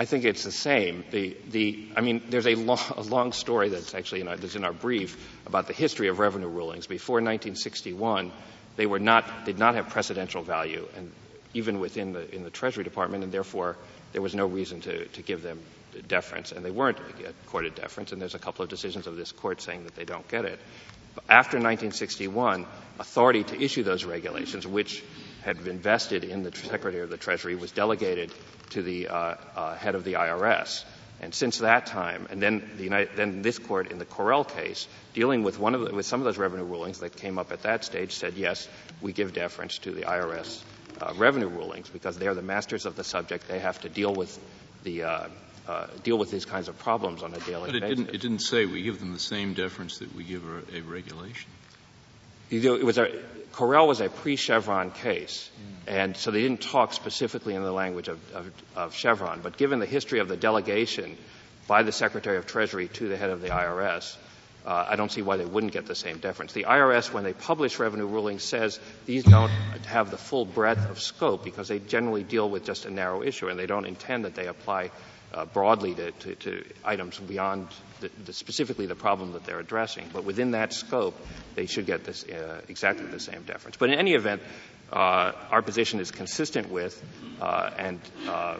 [0.00, 1.04] I think it's the same.
[1.10, 4.56] The, the, I mean, there's a long, a long story that's actually in our, that's
[4.56, 6.86] in our brief about the history of revenue rulings.
[6.86, 8.32] Before 1961,
[8.76, 11.12] they were not, did not have precedential value, and
[11.52, 13.76] even within the, in the Treasury Department, and therefore
[14.14, 15.60] there was no reason to, to give them
[16.08, 16.96] deference, and they weren't
[17.44, 20.26] accorded deference, and there's a couple of decisions of this court saying that they don't
[20.28, 20.58] get it.
[21.28, 22.64] After 1961,
[22.98, 25.04] authority to issue those regulations, which
[25.42, 28.32] had been vested in the Secretary of the Treasury, was delegated
[28.70, 30.84] to the uh, uh, head of the IRS.
[31.22, 34.88] And since that time, and then, the United, then this court in the Correll case,
[35.12, 37.62] dealing with one of the, with some of those revenue rulings that came up at
[37.62, 38.66] that stage, said yes,
[39.02, 40.62] we give deference to the IRS
[41.00, 43.48] uh, revenue rulings because they are the masters of the subject.
[43.48, 44.38] They have to deal with
[44.82, 45.28] the uh,
[45.68, 47.98] uh, deal with these kinds of problems on a daily but it basis.
[47.98, 50.80] Didn't, it didn't say we give them the same deference that we give a, a
[50.80, 51.50] regulation.
[52.50, 53.08] It was a,
[53.52, 55.50] Correll was a pre-Chevron case,
[55.86, 59.40] and so they didn't talk specifically in the language of, of, of, Chevron.
[59.40, 61.16] But given the history of the delegation
[61.68, 64.16] by the Secretary of Treasury to the head of the IRS,
[64.66, 66.52] uh, I don't see why they wouldn't get the same deference.
[66.52, 69.50] The IRS, when they publish revenue rulings, says these don't
[69.86, 73.48] have the full breadth of scope because they generally deal with just a narrow issue,
[73.48, 74.90] and they don't intend that they apply
[75.32, 77.68] uh, broadly to, to, to, items beyond
[78.00, 80.08] the, the, specifically the problem that they're addressing.
[80.12, 81.14] But within that scope,
[81.54, 83.76] they should get this uh, exactly the same deference.
[83.76, 84.42] But in any event,
[84.92, 87.00] uh, our position is consistent with
[87.40, 88.56] uh, and uh,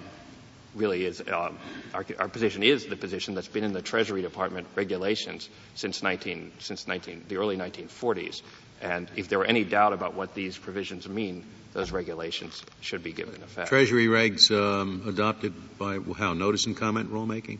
[0.74, 1.52] really is uh,
[1.94, 6.52] our, our, position is the position that's been in the Treasury Department regulations since 19
[6.58, 8.42] since 19 the early 1940s.
[8.80, 13.12] And if there were any doubt about what these provisions mean, those regulations should be
[13.12, 13.68] given effect.
[13.68, 17.58] Treasury regs um, adopted by how notice and comment rulemaking.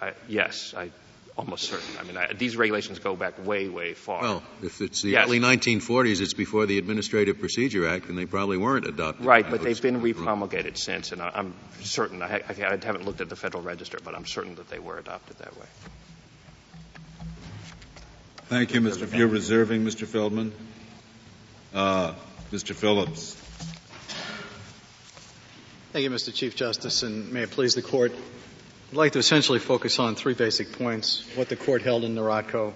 [0.00, 0.90] I, yes, I
[1.38, 1.96] almost certain.
[1.98, 4.20] I mean, I, these regulations go back way, way far.
[4.20, 5.26] Well, if it's the yes.
[5.26, 9.24] early 1940s, it's before the Administrative Procedure Act, and they probably weren't adopted.
[9.24, 12.22] Right, but they've been repromulgated since, and I, am certain.
[12.22, 15.38] I, I, haven't looked at the Federal Register, but I'm certain that they were adopted
[15.38, 15.66] that way.
[18.46, 19.14] Thank you, Mr.
[19.16, 20.06] You're reserving, Mr.
[20.06, 20.52] Feldman.
[21.72, 22.14] Uh,
[22.50, 22.74] Mr.
[22.74, 23.34] Phillips.
[25.92, 26.34] Thank you, Mr.
[26.34, 28.12] Chief Justice, and may it please the Court.
[28.90, 32.72] I'd like to essentially focus on three basic points what the Court held in Nierotko,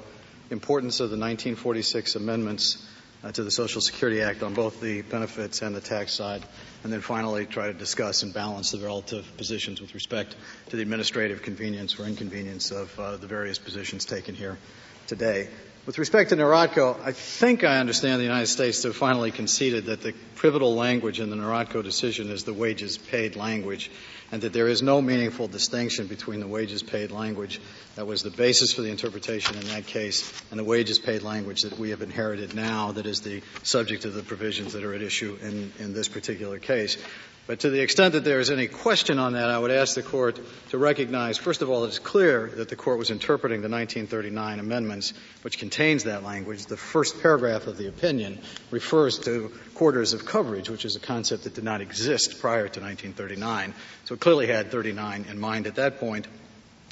[0.51, 2.87] importance of the 1946 amendments
[3.25, 6.43] uh, to the Social Security Act on both the benefits and the tax side,
[6.85, 10.37] and then finally try to discuss and balance the relative positions with respect
[10.69, 14.59] to the administrative convenience or inconvenience of uh, the various positions taken here
[15.07, 15.49] today.
[15.87, 19.87] With respect to Nierotko, I think I understand the United States to have finally conceded
[19.87, 23.91] that the pivotal language in the Nierotko decision is the wages paid language,
[24.33, 27.61] and that there is no meaningful distinction between the wages paid language
[27.95, 31.63] that was the basis for the interpretation in that case and the wages paid language
[31.63, 35.03] that we have inherited now that is the subject of the provisions that are at
[35.03, 36.97] issue in, in this particular case.
[37.45, 40.03] But to the extent that there is any question on that, I would ask the
[40.03, 40.39] Court
[40.71, 44.61] to recognize, first of all, it is clear that the Court was interpreting the 1939
[44.61, 46.67] amendments, which contains that language.
[46.67, 48.39] The first paragraph of the opinion
[48.71, 52.81] refers to quarters of coverage, which is a concept that did not exist prior to
[52.81, 53.75] 1939.
[54.05, 56.29] So clearly had 39 in mind at that point.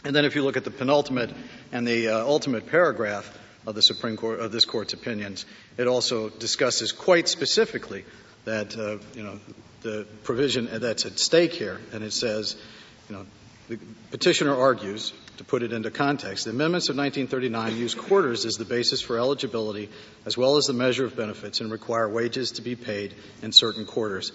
[0.03, 1.31] And then if you look at the penultimate
[1.71, 3.38] and the uh, ultimate paragraph
[3.69, 8.05] of the Supreme Court, of this Court's opinions, it also discusses quite specifically
[8.47, 9.38] that, uh, you know,
[9.83, 12.57] the provision that's at stake here, and it says,
[13.09, 13.25] you know,
[13.69, 13.79] the
[14.11, 18.64] petitioner argues, to put it into context, the amendments of 1939 use quarters as the
[18.64, 19.88] basis for eligibility
[20.27, 23.87] as well as the measure of benefits and require wages to be paid in certain
[23.87, 24.33] quarters.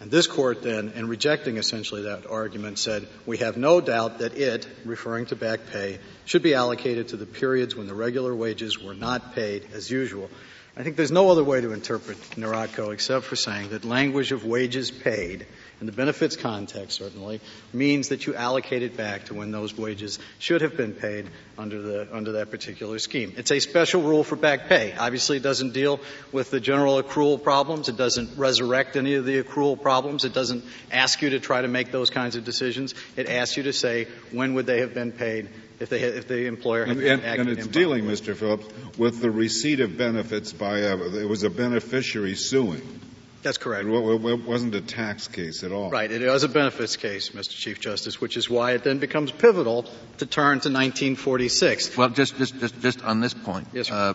[0.00, 4.36] And this court then, in rejecting essentially that argument, said, we have no doubt that
[4.36, 8.82] it, referring to back pay, should be allocated to the periods when the regular wages
[8.82, 10.28] were not paid as usual.
[10.76, 14.44] I think there's no other way to interpret Nierotko except for saying that language of
[14.44, 15.46] wages paid
[15.80, 17.40] in the benefits context certainly
[17.72, 21.26] means that you allocate it back to when those wages should have been paid
[21.58, 23.32] under the under that particular scheme.
[23.36, 24.94] It's a special rule for back pay.
[24.98, 26.00] Obviously it doesn't deal
[26.32, 27.88] with the general accrual problems.
[27.88, 30.24] It doesn't resurrect any of the accrual problems.
[30.24, 32.94] It doesn't ask you to try to make those kinds of decisions.
[33.16, 35.48] It asks you to say when would they have been paid
[35.80, 38.36] if, they, if the employer had and, and, and it's dealing, Mr.
[38.36, 43.00] Phillips, with the receipt of benefits by a, it was a beneficiary suing.
[43.44, 43.86] That's correct.
[43.86, 45.90] It wasn't a tax case at all.
[45.90, 46.10] Right.
[46.10, 47.50] It was a benefits case, Mr.
[47.50, 49.84] Chief Justice, which is why it then becomes pivotal
[50.16, 51.94] to turn to 1946.
[51.94, 53.68] Well, just just just, just on this point.
[53.74, 54.14] Yes, sir.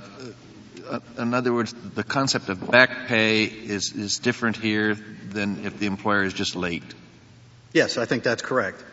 [0.90, 5.78] Uh, in other words, the concept of back pay is, is different here than if
[5.78, 6.82] the employer is just late.
[7.72, 8.84] Yes, I think that's correct.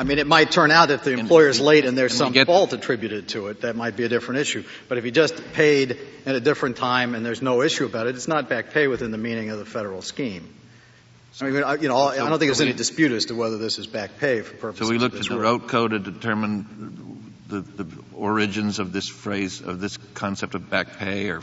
[0.00, 2.72] I mean, it might turn out if the employer is late and there's some fault
[2.72, 4.64] attributed to it, that might be a different issue.
[4.88, 8.14] But if he just paid at a different time and there's no issue about it,
[8.14, 10.54] it's not back pay within the meaning of the federal scheme.
[11.42, 13.86] I mean, you know, I don't think there's any dispute as to whether this is
[13.86, 14.86] back pay for purposes.
[14.86, 19.80] So we looked at the Nierotko to determine the, the origins of this phrase of
[19.80, 21.42] this concept of back pay, or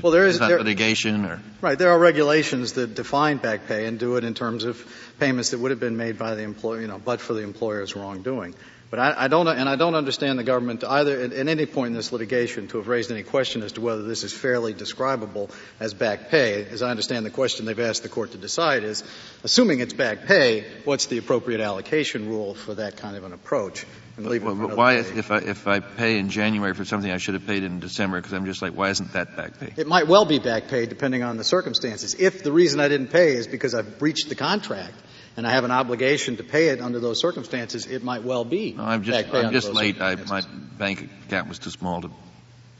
[0.00, 1.78] well, there is there, litigation, or right.
[1.78, 4.84] There are regulations that define back pay and do it in terms of
[5.18, 7.94] payments that would have been made by the employer, you know, but for the employer's
[7.94, 8.54] wrongdoing.
[8.92, 11.64] But I, I, don't, and I don't understand the government to either at, at, any
[11.64, 14.74] point in this litigation to have raised any question as to whether this is fairly
[14.74, 15.48] describable
[15.80, 16.66] as back pay.
[16.66, 19.02] As I understand the question they've asked the court to decide is,
[19.44, 23.86] assuming it's back pay, what's the appropriate allocation rule for that kind of an approach?
[24.16, 27.16] And leave well, but why, if I, if I pay in January for something I
[27.16, 29.72] should have paid in December, because I'm just like, why isn't that back pay?
[29.76, 32.14] It might well be back pay depending on the circumstances.
[32.18, 34.94] If the reason I didn't pay is because I've breached the contract,
[35.36, 38.72] and I have an obligation to pay it under those circumstances, it might well be.
[38.72, 40.00] No, I'm just, I'm just late.
[40.00, 40.42] I, my
[40.78, 42.10] bank account was too small to.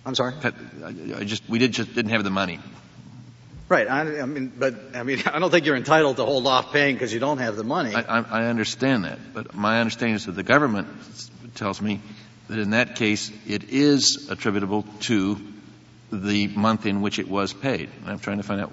[0.05, 0.35] I'm sorry.
[0.85, 2.59] I just we did just didn't have the money.
[3.73, 3.89] Right.
[3.89, 6.95] I, I, mean, but I mean, I don't think you're entitled to hold off paying
[6.95, 7.95] because you don't have the money.
[7.95, 10.89] I, I understand that, but my understanding is that the government
[11.55, 12.01] tells me
[12.49, 15.41] that in that case it is attributable to
[16.13, 17.89] the month in which it was paid.
[18.03, 18.73] And I'm trying to find out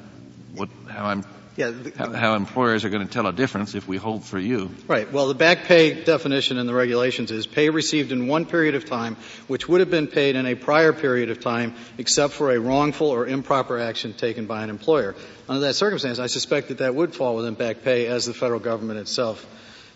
[0.53, 1.23] what how I'm
[1.55, 4.39] yeah, the, how, how, employers are going to tell a difference if we hold for
[4.39, 4.71] you.
[4.87, 5.11] Right.
[5.11, 8.85] Well, the back pay definition in the regulations is pay received in one period of
[8.85, 12.59] time, which would have been paid in a prior period of time, except for a
[12.59, 15.15] wrongful or improper action taken by an employer.
[15.47, 18.59] Under that circumstance, I suspect that that would fall within back pay as the federal
[18.59, 19.45] government itself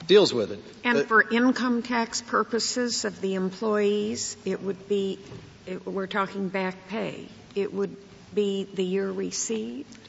[0.08, 0.60] deals with it.
[0.84, 5.20] And but, for income tax purposes of the employees, it would be,
[5.66, 7.28] it, we're talking back pay.
[7.56, 7.96] It would
[8.34, 10.03] be the year received?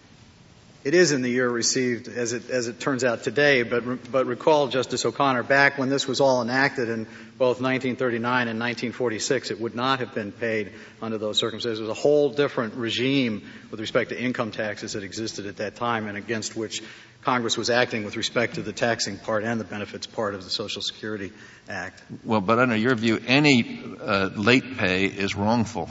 [0.84, 4.26] It is in the year received, as it, as it turns out today, but, but
[4.26, 7.06] recall, Justice O'Connor, back when this was all enacted in
[7.38, 11.80] both 1939 and 1946, it would not have been paid under those circumstances.
[11.80, 15.76] It was a whole different regime with respect to income taxes that existed at that
[15.76, 16.82] time and against which
[17.22, 20.50] Congress was acting with respect to the taxing part and the benefits part of the
[20.50, 21.32] Social Security
[21.66, 22.02] Act.
[22.24, 25.88] Well, but under your view, any uh, late pay is wrongful.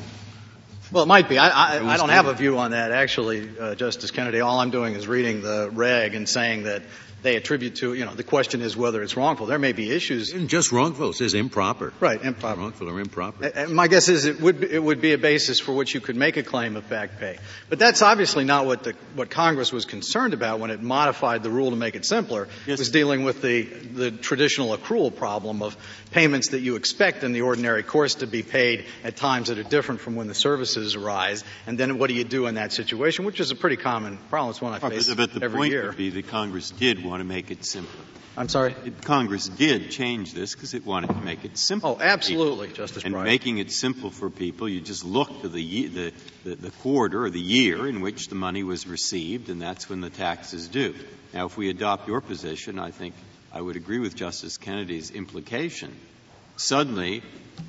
[0.93, 1.39] Well, it might be.
[1.39, 4.41] I, I, I don't have a view on that, actually, uh, Justice Kennedy.
[4.41, 6.83] All I'm doing is reading the reg and saying that
[7.23, 9.47] they attribute to, you know, the question is whether it's wrongful.
[9.47, 10.33] There may be issues.
[10.33, 11.11] And just wrongful.
[11.11, 11.93] It says improper.
[11.99, 12.59] Right, improper.
[12.59, 13.45] Wrongful or improper.
[13.45, 16.01] And my guess is it would, be, it would be a basis for which you
[16.01, 17.37] could make a claim of back pay.
[17.69, 21.49] But that's obviously not what the, what Congress was concerned about when it modified the
[21.49, 22.47] rule to make it simpler.
[22.67, 22.79] Yes.
[22.79, 25.77] It was dealing with the, the traditional accrual problem of
[26.11, 29.63] payments that you expect in the ordinary course to be paid at times that are
[29.63, 31.43] different from when the services arise.
[31.65, 34.51] And then what do you do in that situation, which is a pretty common problem.
[34.51, 35.87] It's one I face but the every point year.
[35.87, 38.05] would be that Congress did want to make it simpler.
[38.35, 38.75] I'm sorry?
[39.01, 41.97] Congress did change this because it wanted to make it simple.
[41.99, 43.25] Oh, absolutely, Justice And Breyer.
[43.25, 47.29] making it simple for people, you just look to the, the, the, the quarter or
[47.29, 50.95] the year in which the money was received, and that's when the tax is due.
[51.31, 53.13] Now, if we adopt your position, I think
[53.51, 55.95] I would agree with Justice Kennedy's implication.
[56.57, 57.21] Suddenly,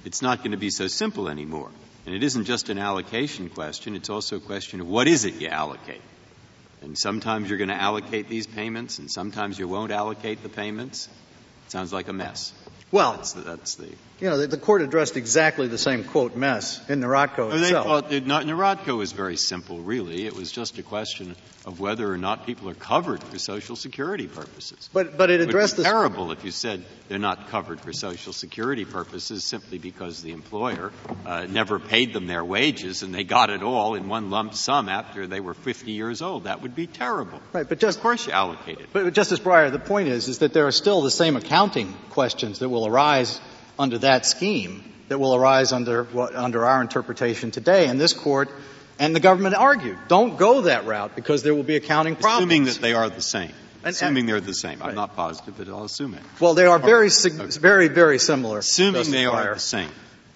[0.06, 1.70] it's not going to be so simple anymore.
[2.06, 5.34] And it isn't just an allocation question, it's also a question of what is it
[5.40, 6.00] you allocate.
[6.84, 11.08] And sometimes you're going to allocate these payments, and sometimes you won't allocate the payments.
[11.64, 12.52] It sounds like a mess.
[12.94, 13.88] Well, that's the, that's the
[14.20, 18.08] you know, the, the, court addressed exactly the same quote mess in Nierotko itself.
[18.08, 20.24] They thought, Nierotko was very simple, really.
[20.24, 21.34] It was just a question
[21.66, 24.88] of whether or not people are covered for Social Security purposes.
[24.92, 27.92] But, but it addressed it would be terrible if you said they're not covered for
[27.92, 30.92] Social Security purposes simply because the employer
[31.26, 34.88] uh, never paid them their wages and they got it all in one lump sum
[34.88, 36.44] after they were 50 years old.
[36.44, 37.40] That would be terrible.
[37.52, 38.90] Right, but just of course you allocate it.
[38.92, 42.58] But Justice Breyer, the point is, is that there are still the same accounting questions
[42.60, 43.40] that will arise
[43.78, 47.86] under that scheme that will arise under what, under our interpretation today.
[47.86, 48.50] And this court
[48.98, 52.50] and the government argued, don't go that route because there will be accounting problems.
[52.50, 53.52] Assuming that they are the same.
[53.82, 54.78] And, assuming they're the same.
[54.78, 54.90] Right.
[54.90, 56.22] I'm not positive, but I'll assume it.
[56.40, 57.58] Well, they are very, okay.
[57.58, 58.58] very, very similar.
[58.58, 59.90] Assuming they are the same.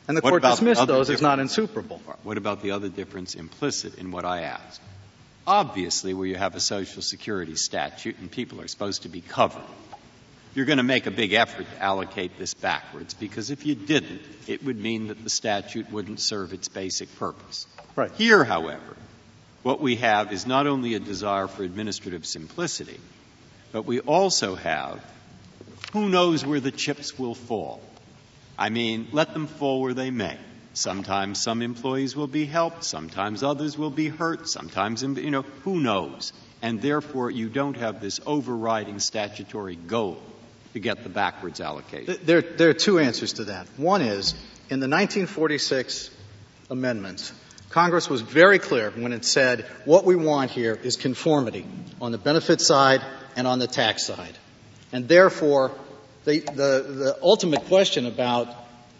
[0.06, 1.98] And the what court dismissed the those as not insuperable.
[2.22, 4.80] What about the other difference implicit in what I asked?
[5.46, 9.62] Obviously, where you have a Social Security statute and people are supposed to be covered,
[10.58, 14.20] you're going to make a big effort to allocate this backwards because if you didn't,
[14.48, 17.68] it would mean that the statute wouldn't serve its basic purpose.
[17.94, 18.10] Right.
[18.16, 18.96] Here, however,
[19.62, 22.98] what we have is not only a desire for administrative simplicity,
[23.70, 25.00] but we also have
[25.92, 27.80] who knows where the chips will fall.
[28.58, 30.36] I mean, let them fall where they may.
[30.74, 35.78] Sometimes some employees will be helped, sometimes others will be hurt, sometimes, you know, who
[35.78, 36.32] knows?
[36.62, 40.20] And therefore, you don't have this overriding statutory goal
[40.72, 42.16] to get the backwards allocation?
[42.24, 43.66] There, there are two answers to that.
[43.76, 44.32] One is,
[44.70, 46.10] in the 1946
[46.70, 47.32] amendments,
[47.70, 51.66] Congress was very clear when it said what we want here is conformity
[52.00, 53.02] on the benefit side
[53.36, 54.38] and on the tax side.
[54.92, 55.72] And therefore,
[56.24, 58.48] the, the, the ultimate question about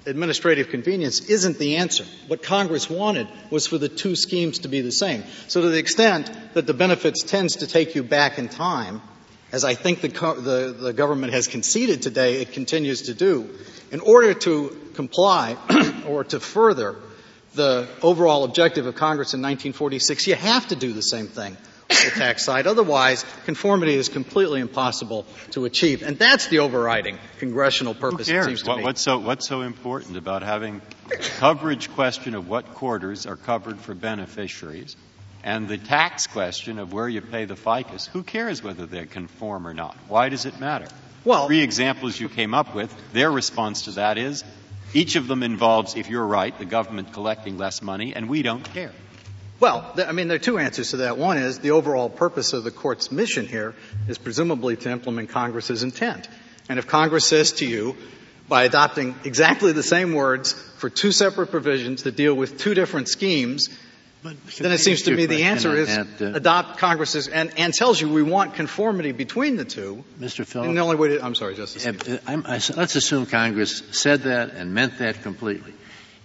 [0.07, 2.05] administrative convenience isn't the answer.
[2.27, 5.25] What Congress wanted was for the two schemes to be the same.
[5.49, 9.03] So to the extent that the benefits tends to take you back in time,
[9.53, 13.49] as I think the, co- the, the government has conceded today it continues to do,
[13.91, 15.57] in order to comply
[16.07, 16.97] or to further
[17.55, 21.57] the overall objective of Congress in 1946, you have to do the same thing
[21.91, 22.67] on the tax side.
[22.67, 26.03] Otherwise, conformity is completely impossible to achieve.
[26.03, 28.47] And that's the overriding congressional purpose, Who it cares?
[28.47, 28.85] seems to What, me.
[28.85, 30.83] what's, so, what's so important about having
[31.39, 34.97] coverage question of what quarters are covered for beneficiaries
[35.45, 38.09] and the tax question of where you pay the FICA?
[38.09, 39.97] Who cares whether they conform or not?
[40.09, 40.89] Why does it matter?
[41.25, 44.45] Well, Three examples you came up with, their response to that is
[44.95, 48.65] each of them involves, if you're right, the government collecting less money, and we don't
[48.73, 48.93] care.
[49.61, 51.19] Well, I mean, there are two answers to that.
[51.19, 53.75] One is the overall purpose of the court's mission here
[54.07, 56.29] is presumably to implement Congress's intent.
[56.69, 57.97] And if Congress says to you,
[58.49, 63.09] by adopting exactly the same words for two separate provisions that deal with two different
[63.09, 63.69] schemes,
[64.23, 68.01] then it seems to me the answer is That, uh, adopt Congress's and, and tells
[68.01, 70.05] you we want conformity between the two.
[70.21, 70.41] Mr.
[70.41, 71.87] And Phillips, the only way to, I'm sorry, Justice.
[71.87, 75.73] uh, uh, I'm- I- let's assume Congress said that and meant that completely.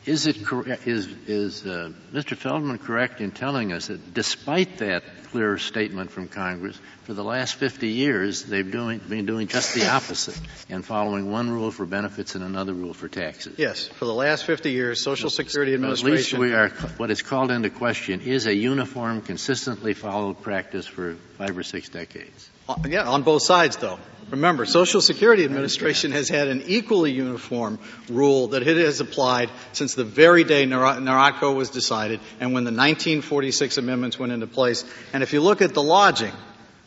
[0.05, 0.37] Is it
[0.85, 2.35] is is uh, Mr.
[2.35, 7.55] Feldman correct in telling us that despite that clear statement from Congress, for the last
[7.55, 10.39] 50 years they've doing, been doing just the opposite
[10.69, 13.57] and following one rule for benefits and another rule for taxes?
[13.57, 16.37] Yes, for the last 50 years, Social Security administration.
[16.37, 20.85] At least we are, what is called into question is a uniform, consistently followed practice
[20.85, 22.49] for five or six decades.
[22.67, 23.99] Uh, Yeah, on both sides though.
[24.29, 27.77] Remember, Social Security Administration has had an equally uniform
[28.09, 32.71] rule that it has applied since the very day Nierotko was decided and when the
[32.71, 34.85] 1946 amendments went into place.
[35.11, 36.33] And if you look at the lodging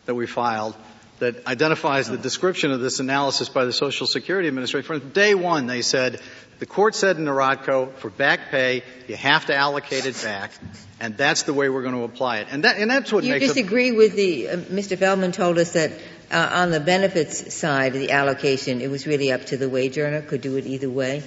[0.07, 0.75] that we filed
[1.19, 5.67] that identifies the description of this analysis by the Social Security Administration, from day one
[5.67, 6.21] they said,
[6.59, 10.53] the court said in Nierotko, for back pay, you have to allocate it back,
[11.01, 12.49] and that's the way we're going to apply it.
[12.51, 14.99] And, that, and that's what You makes disagree with the, uh, Mr.
[14.99, 15.93] Feldman told us that
[16.31, 19.99] uh, on the benefits side of the allocation, it was really up to the wage
[19.99, 21.23] earner, could do it either way.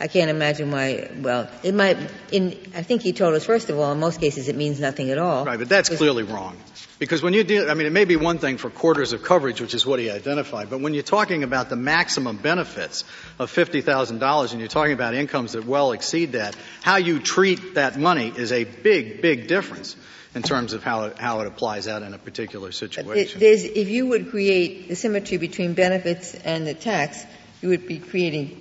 [0.00, 1.96] I can't imagine why, well, it might,
[2.32, 5.10] in, I think he told us, first of all, in most cases it means nothing
[5.10, 5.44] at all.
[5.44, 6.56] Right, but that's clearly wrong.
[6.98, 9.60] Because when you deal, I mean, it may be one thing for quarters of coverage,
[9.60, 13.04] which is what he identified, but when you're talking about the maximum benefits
[13.38, 17.98] of $50,000 and you're talking about incomes that well exceed that, how you treat that
[17.98, 19.96] money is a big, big difference
[20.34, 23.38] in terms of how it, how it applies out in a particular It- situation.
[23.40, 27.24] There's, if you would create the symmetry between benefits and the tax,
[27.62, 28.60] you would be creating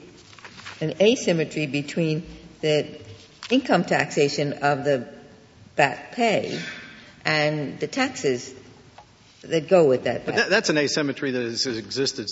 [0.83, 2.25] an asymmetry between
[2.61, 2.99] the
[3.49, 5.07] income taxation of the
[5.75, 6.59] back pay
[7.25, 8.53] and the taxes
[9.41, 12.29] that go with that But that, that's an asymmetry that has existed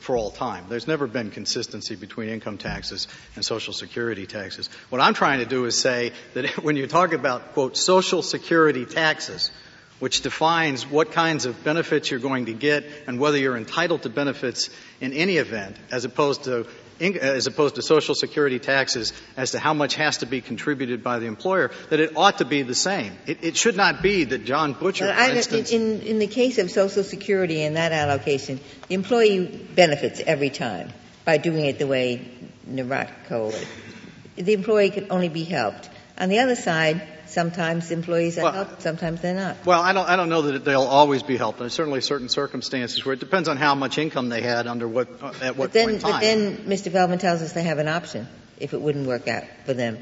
[0.00, 0.64] for all time.
[0.68, 4.68] There's never been consistency between income taxes and Social Security taxes.
[4.88, 8.86] What I'm trying to do is say that when you talk about, quote, Social Security
[8.86, 9.50] taxes,
[9.98, 14.08] which defines what kinds of benefits you're going to get and whether you're entitled to
[14.08, 14.70] benefits
[15.00, 16.66] in any event, as opposed to
[17.00, 21.02] in- as opposed to Social Security taxes as to how much has to be contributed
[21.02, 23.12] by the employer, that it ought to be the same.
[23.26, 26.26] It, it should not be that John Butcher, But for I instance, in, in the
[26.26, 30.92] case of Social Security and that allocation, the employee benefits every time
[31.24, 32.28] by doing it the way
[32.68, 34.46] Nierotko would.
[34.46, 35.88] The employee can only be helped.
[36.18, 39.64] On the other side, sometimes employees are Well, helped, sometimes they're not.
[39.64, 41.58] Well, I don't, I don't know that they'll always be helped.
[41.58, 45.08] There's certainly certain circumstances where it depends on how much income they had under what,
[45.22, 46.10] uh, at what But then, point in time.
[46.12, 46.92] but then Mr.
[46.92, 48.26] Feldman tells us they have an option
[48.58, 49.98] if it wouldn't work out for them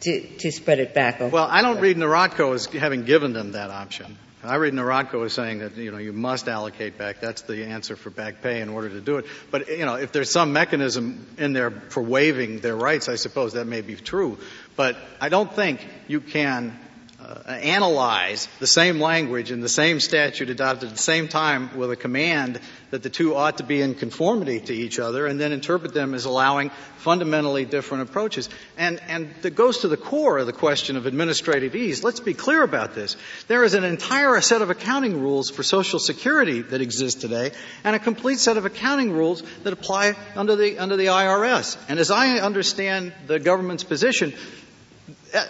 [0.00, 1.32] to, to spread it back over.
[1.32, 4.18] well, I don't read Nierotko as having given them that option.
[4.44, 7.20] I read Nierotko as saying that, you know, you must allocate back.
[7.20, 9.24] That's the answer for back pay in order to do it.
[9.50, 13.54] But, you know, if there's some mechanism in there for waiving their rights, I suppose
[13.54, 14.38] that may be true.
[14.76, 16.78] But I don't think you can
[17.26, 21.90] uh, analyze the same language in the same statute adopted at the same time with
[21.90, 22.60] a command
[22.90, 26.14] that the two ought to be in conformity to each other and then interpret them
[26.14, 28.48] as allowing fundamentally different approaches.
[28.76, 32.04] And, and that goes to the core of the question of administrative ease.
[32.04, 33.16] Let's be clear about this.
[33.48, 37.52] There is an entire set of accounting rules for Social Security that exist today
[37.82, 41.76] and a complete set of accounting rules that apply under the, under the IRS.
[41.88, 44.32] And as I understand the government's position,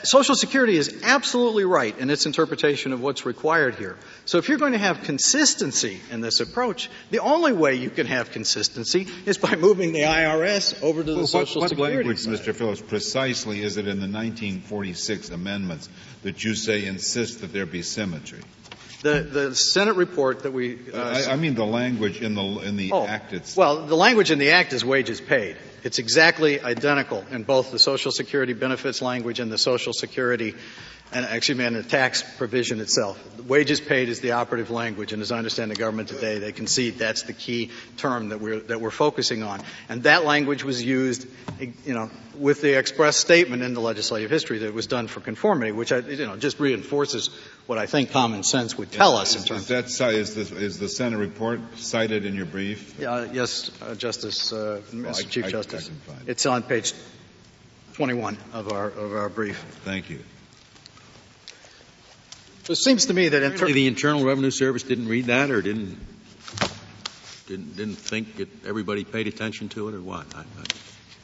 [0.04, 3.96] Social Security is absolutely right in its interpretation of what's required here.
[4.24, 8.06] So if you're going to have consistency in this approach, the only way you can
[8.06, 11.96] have consistency is by moving the IRS over to the Well, what, Social what Security
[11.96, 12.34] language, side.
[12.34, 12.54] Mr.
[12.54, 15.88] Phillips, precisely is it in the 1946 amendments
[16.22, 18.40] that you say insist that there be symmetry?
[19.02, 20.98] The, the Senate report that we uh,
[21.28, 23.56] I, I mean the language in the in the Oh, act itself.
[23.56, 25.56] Well, the language in the Act is wages paid.
[25.86, 30.56] It's exactly identical in both the Social Security benefits language and the Social Security
[31.12, 33.22] and actually, man, the tax provision itself.
[33.46, 36.98] Wages paid is the operative language, and as I understand the government today, they concede
[36.98, 39.60] that's the key term that we're that we're focusing on.
[39.88, 41.26] And that language was used,
[41.60, 45.20] you know, with the express statement in the legislative history that it was done for
[45.20, 47.30] conformity, which I, you know just reinforces
[47.66, 49.36] what I think common sense would tell us.
[49.36, 53.00] In terms is that is the, is the Senate report cited in your brief?
[53.00, 55.04] Uh, yes, uh, Justice, uh, Mr.
[55.04, 55.88] Well, I- Chief I- I Justice.
[55.88, 55.94] it.
[56.26, 56.94] It's on page
[57.94, 59.56] 21 of our of our brief.
[59.84, 60.18] Thank you.
[62.66, 65.52] So it seems to me that in ter- the Internal Revenue Service didn't read that
[65.52, 66.00] or didn't,
[67.46, 70.26] didn't, didn't think that everybody paid attention to it or what?
[70.34, 70.44] I, I,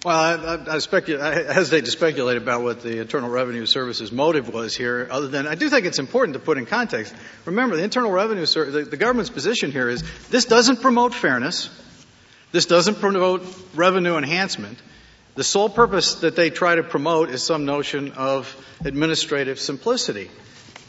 [0.05, 4.13] Well, I, I, I, specu- I hesitate to speculate about what the Internal Revenue Service's
[4.13, 7.13] motive was here, other than I do think it's important to put in context.
[7.45, 11.71] Remember, the Internal Revenue Service, the, the government's position here is this doesn't promote fairness.
[12.53, 13.43] This doesn't promote
[13.75, 14.79] revenue enhancement.
[15.35, 20.31] The sole purpose that they try to promote is some notion of administrative simplicity.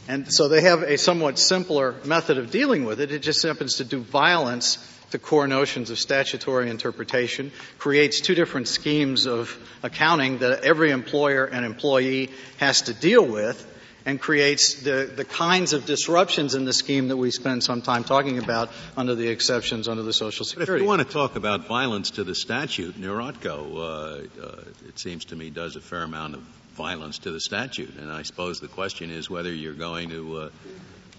[0.08, 3.12] And so they have a somewhat simpler method of dealing with it.
[3.12, 4.78] It just happens to do violence
[5.12, 11.46] to core notions of statutory interpretation, creates two different schemes of accounting that every employer
[11.46, 13.70] and employee has to deal with,
[14.06, 18.04] and creates the, the kinds of disruptions in the scheme that we spend some time
[18.04, 20.74] talking about under the exceptions under the Social But Security.
[20.74, 25.26] if you want to talk about violence to the statute, Nierotko, uh, uh, it seems
[25.26, 26.44] to me, does a fair amount of
[26.74, 27.96] violence to the statute.
[27.98, 30.50] And I suppose the question is whether you're going to, uh,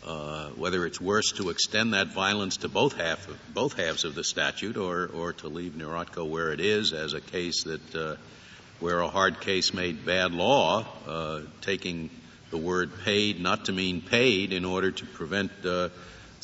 [0.06, 4.14] uh, whether it's worse to extend that violence to both half of, both halves of
[4.14, 8.16] the statute, or or to leave Nierotko where it is as a case that uh,
[8.80, 12.10] where a hard case made bad law, uh, taking
[12.50, 15.88] the word paid not to mean paid in order to prevent uh,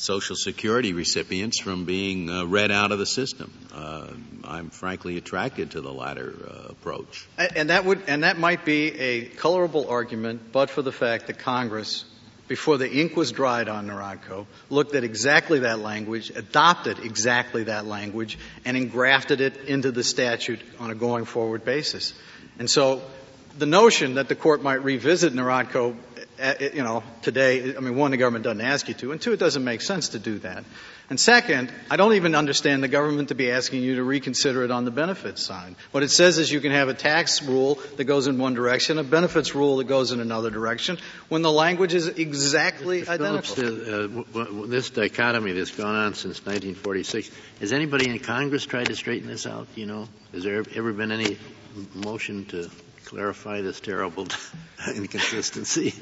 [0.01, 3.53] Social Security recipients from being uh, read out of the system.
[3.71, 4.07] Uh,
[4.43, 7.27] I'm frankly attracted to the latter uh, approach.
[7.37, 11.37] And that would, and that might be a colorable argument, but for the fact that
[11.37, 12.03] Congress,
[12.47, 17.85] before the ink was dried on Nierotko, looked at exactly that language, adopted exactly that
[17.85, 22.15] language, and engrafted it into the statute on a going forward basis.
[22.57, 23.03] And so,
[23.57, 25.95] the notion that the court might revisit Nierotko, uh,
[26.59, 29.39] you know, today, I mean, one, the government doesn't ask you to, and two, it
[29.39, 30.63] doesn't make sense to do that.
[31.09, 34.71] And second, I don't even understand the government to be asking you to reconsider it
[34.71, 35.75] on the benefits side.
[35.91, 38.97] What it says is you can have a tax rule that goes in one direction,
[38.97, 43.65] a benefits rule that goes in another direction, when the language is exactly identical.
[43.65, 47.29] Uh, w- this dichotomy that's gone on since 1946,
[47.59, 49.67] has anybody in Congress tried to straighten this out?
[49.75, 51.37] You know, has there ever been any
[51.93, 52.69] motion to
[53.11, 54.25] clarify this terrible
[54.95, 55.93] inconsistency?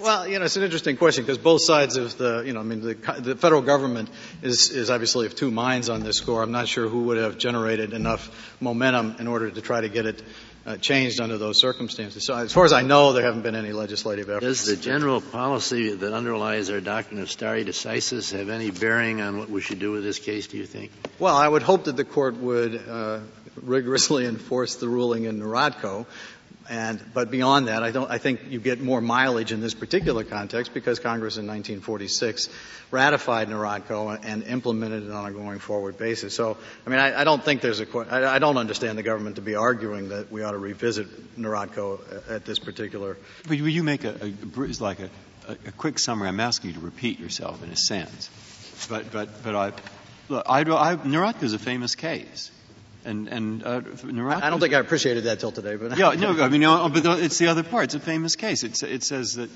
[0.00, 2.64] Well, you know, it's an interesting question because both sides of the, you know, I
[2.64, 4.10] mean, the, the federal government
[4.42, 6.42] is, is obviously of two minds on this score.
[6.42, 10.04] I'm not sure who would have generated enough momentum in order to try to get
[10.04, 10.20] it
[10.64, 12.24] uh, changed under those circumstances.
[12.24, 14.64] So as far as I know, there haven't been any legislative efforts.
[14.64, 19.38] Does the general policy that underlies our doctrine of stare decisis have any bearing on
[19.38, 20.92] what we should do with this case, do you think?
[21.18, 23.20] Well, I would hope that the court would uh,
[23.60, 26.06] rigorously enforce the ruling in Nierotko.
[26.68, 30.24] And, but beyond that, I don't, I think you get more mileage in this particular
[30.24, 32.48] context because Congress in 1946
[32.90, 36.34] ratified Nierotko and implemented it on a going forward basis.
[36.34, 36.56] So,
[36.86, 39.54] I mean, I, I don't think there's a, I, don't understand the government to be
[39.54, 43.16] arguing that we ought to revisit Nierotko at, this particular.
[43.48, 45.10] But will you make a, a like a,
[45.48, 46.28] a, quick summary?
[46.28, 48.30] I'm asking you to repeat yourself in a sense.
[48.88, 49.72] But, but, but I,
[50.28, 52.50] look, I, I, Nierotko is a famous case.
[53.04, 54.42] And, and, uh, Nierotko.
[54.42, 55.98] I don't think I appreciated that till today, but.
[55.98, 57.84] Yeah, no, I mean, uh, but it's the other part.
[57.84, 58.62] It's a famous case.
[58.62, 59.50] It's, it says that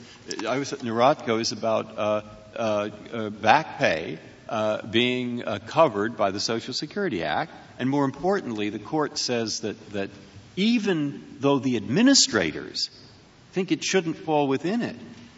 [0.47, 2.22] I was Nierotko is about uh,
[2.57, 4.18] uh, uh, back pay
[4.49, 9.61] uh, being uh, covered by the Social Security Act, and more importantly, the court says
[9.61, 10.11] that that
[10.57, 12.90] even though the administrators
[13.53, 14.97] think it shouldn't fall within it,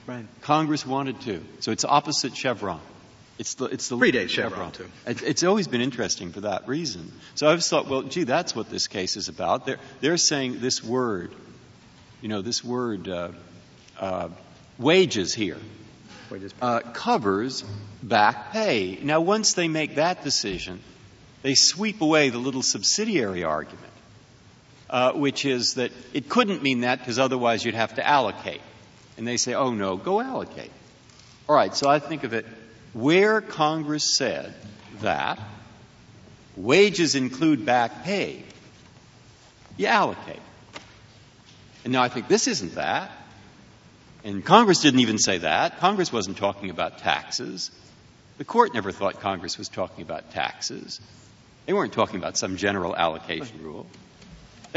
[0.09, 0.25] Right.
[0.41, 1.45] Congress wanted to.
[1.61, 2.81] So it's opposite Chevron.
[3.39, 4.87] It's the it's the Predates Chevron, too.
[5.07, 7.13] It- It's always been interesting for that reason.
[7.37, 9.65] So I've thought, well, gee, that's what this case is about.
[9.67, 11.33] They're they're saying this word,
[12.21, 13.29] you know, this word uh,
[13.99, 14.29] uh,
[14.79, 15.59] wages here
[16.61, 17.63] uh, covers
[18.03, 18.99] back pay.
[19.03, 20.81] Now, once they make that decision,
[21.43, 23.93] they sweep away the little subsidiary argument,
[24.91, 28.61] uh, which is that it couldn't mean that because otherwise you'd have to allocate.
[29.17, 30.71] And they say, oh no, go allocate.
[31.49, 32.47] All right, so I think of it
[32.93, 34.55] where Congress said
[35.01, 35.39] that
[36.57, 38.43] wages include back pay,
[39.77, 40.41] you allocate.
[41.85, 43.11] And now I think this isn't that.
[44.25, 45.79] And Congress didn't even say that.
[45.79, 47.71] Congress wasn't talking about taxes.
[48.39, 51.01] The court never thought Congress was talking about taxes.
[51.67, 53.87] They weren't talking about some general allocation rule.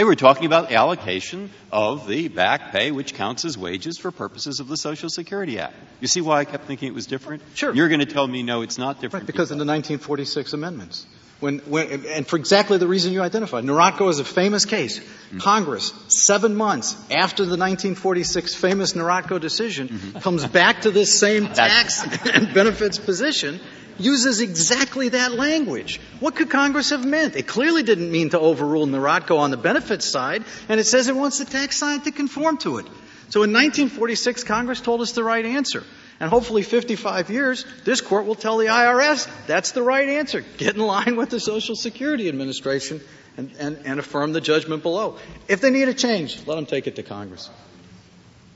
[0.02, 4.60] They were talking about allocation of the back pay, which counts as wages for purposes
[4.60, 5.76] of the Social Security Act.
[6.00, 7.44] You see why I kept thinking it was different?
[7.54, 7.72] Sure.
[7.72, 9.26] You're going to tell me no, it's not different.
[9.26, 11.06] Right, because of the 1946 amendments.
[11.40, 13.64] When, when, and for exactly the reason you identified.
[13.64, 15.00] Nierotko is a famous case.
[15.00, 15.38] Mm-hmm.
[15.38, 20.18] Congress, seven months after the 1946 famous Nierotko decision, mm-hmm.
[20.18, 23.60] comes back to this same tax and benefits position
[24.02, 26.00] uses exactly that language.
[26.20, 27.36] What could Congress have meant?
[27.36, 31.16] It clearly didn't mean to overrule Nierotko on the benefits side, and it says it
[31.16, 32.86] wants the tax side to conform to it.
[33.30, 35.84] So in 1946, Congress told us the right answer.
[36.20, 40.42] And hopefully 55 years, this court will tell the IRS that's the right answer.
[40.58, 43.02] Get in line with the Social Security Administration
[43.38, 45.18] and, and, and affirm the judgment below.
[45.48, 47.50] If they need a change, let them take it to Congress.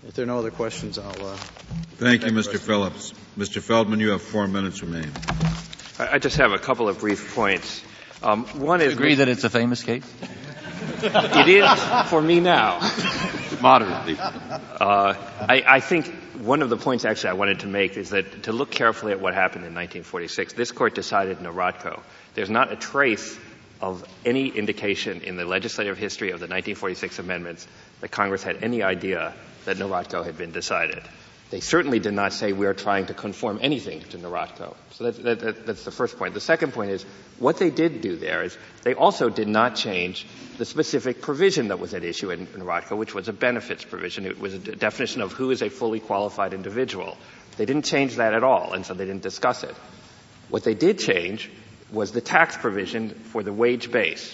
[0.07, 1.25] If there are no other questions, I'll.
[1.25, 1.35] Uh,
[1.97, 2.59] Thank you, Mr.
[2.59, 3.15] Phillips.
[3.35, 3.59] Mr.
[3.59, 5.11] Feldman, you have four minutes remaining.
[5.97, 7.81] I just have a couple of brief points.
[8.21, 8.93] Um, one is.
[8.93, 10.05] agree that it's a famous case?
[11.01, 12.79] it is for me now.
[13.61, 14.15] Moderately.
[14.19, 15.15] Uh,
[15.49, 18.51] I, I, think one of the points actually I wanted to make is that to
[18.51, 22.03] look carefully at what happened in 1946, this court decided Nierotko.
[22.35, 23.39] There's not a trace
[23.81, 27.67] of any indication in the legislative history of the 1946 amendments
[28.01, 29.33] that Congress had any idea
[29.65, 31.01] that Nierotko had been decided.
[31.51, 34.75] They certainly did not say we are trying to conform anything to Nierotko.
[34.91, 36.33] So that, that, that, that's the first point.
[36.33, 37.05] The second point is
[37.37, 40.25] what they did do there is they also did not change
[40.57, 42.65] the specific provision that was at issue in, in
[42.97, 44.25] which was a benefits provision.
[44.25, 47.15] It was a definition of who is a fully qualified individual.
[47.57, 49.75] They didn't change that at all, and so they didn't discuss it.
[50.49, 51.51] What they did change
[51.91, 54.33] was the tax provision for the wage base.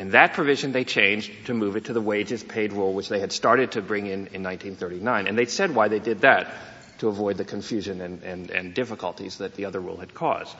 [0.00, 3.20] And that provision they changed to move it to the wages paid rule, which they
[3.20, 5.26] had started to bring in in 1939.
[5.26, 6.54] And they said why they did that
[7.00, 10.56] to avoid the confusion and, and, and difficulties that the other rule had caused.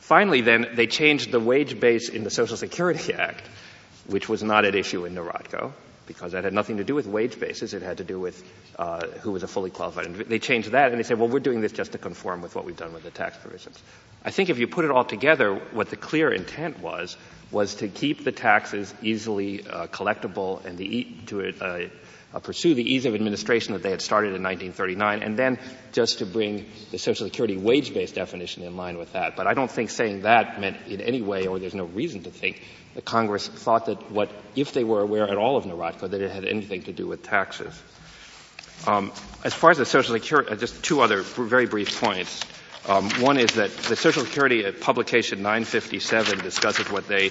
[0.00, 3.48] Finally, then, they changed the wage base in the Social Security Act,
[4.08, 5.72] which was not at issue in Nierotko,
[6.06, 7.74] because that had nothing to do with wage bases.
[7.74, 8.42] It had to do with
[8.78, 10.06] uh, who was a fully qualified.
[10.06, 10.30] individual.
[10.30, 12.64] they changed that, and they said, well, we're doing this just to conform with what
[12.64, 13.80] we've done with the tax provisions.
[14.24, 17.16] I think if you put it all together, what the clear intent was
[17.50, 21.88] was to keep the taxes easily uh, collectible and the, to uh,
[22.40, 25.58] pursue the ease of administration that they had started in 1939, and then
[25.92, 29.36] just to bring the Social Security wage-based definition in line with that.
[29.36, 32.30] But I don't think saying that meant in any way, or there's no reason to
[32.30, 32.62] think,
[32.94, 36.30] that Congress thought that what, if they were aware at all of Nierotko, that it
[36.30, 37.80] had anything to do with taxes.
[38.86, 39.12] Um,
[39.44, 42.42] as far as the Social Security, uh, just two other very brief points.
[42.86, 47.30] Um, one is that the Social Security publication 957 discusses what they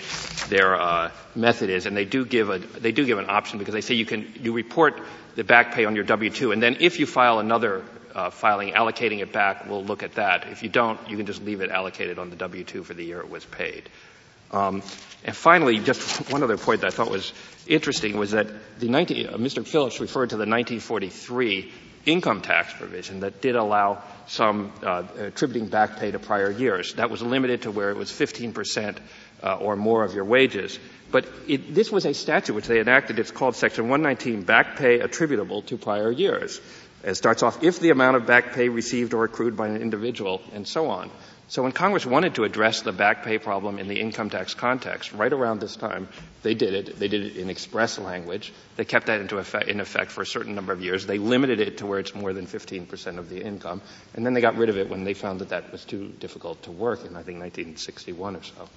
[0.50, 3.76] their uh, method is, and they do give a they do give an option because
[3.76, 5.00] they say you can you report
[5.36, 7.84] the back pay on your W-2, and then if you file another
[8.16, 10.48] uh, filing allocating it back, we'll look at that.
[10.48, 13.20] If you don't, you can just leave it allocated on the W-2 for the year
[13.20, 13.90] it was paid.
[14.54, 14.84] Um,
[15.26, 17.34] and finally, just one other point that I thought was
[17.68, 18.48] interesting was that
[18.80, 19.66] the 19, uh, Mr.
[19.66, 21.72] Phillips referred to the 1943
[22.06, 26.94] income tax provision that did allow some uh, attributing back pay to prior years.
[26.96, 29.00] That was limited to where it was 15 percent
[29.42, 30.80] uh, or more of your wages.
[31.12, 33.20] But it, this was a statute which they enacted.
[33.20, 36.60] It's called Section 119, back pay attributable to prior years.
[37.04, 40.42] It starts off if the amount of back pay received or accrued by an individual,
[40.54, 41.12] and so on.
[41.50, 45.12] So when Congress wanted to address the back pay problem in the income tax context,
[45.12, 46.08] right around this time,
[46.42, 46.98] they did it.
[46.98, 48.54] They did it in express language.
[48.78, 51.06] They kept that into effect, in effect for a certain number of years.
[51.06, 53.82] They limited it to where it's more than 15% of the income.
[54.16, 56.64] And then they got rid of it when they found that that was too difficult
[56.64, 58.70] to work in, I think, 1961 or so.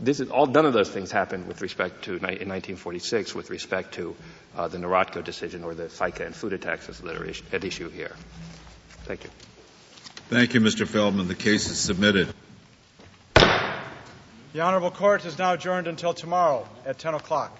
[0.00, 3.94] This is, all, none of those things happened with respect to, in 1946, with respect
[3.94, 4.14] to
[4.54, 8.14] uh, the Nierotko decision or the FICA and FUTA taxes that are at issue here.
[9.04, 9.30] Thank you.
[10.28, 10.88] Thank you, Mr.
[10.88, 11.28] Feldman.
[11.28, 12.34] The case is submitted.
[13.34, 17.56] The Honorable Court is now adjourned until tomorrow at 10 o'clock.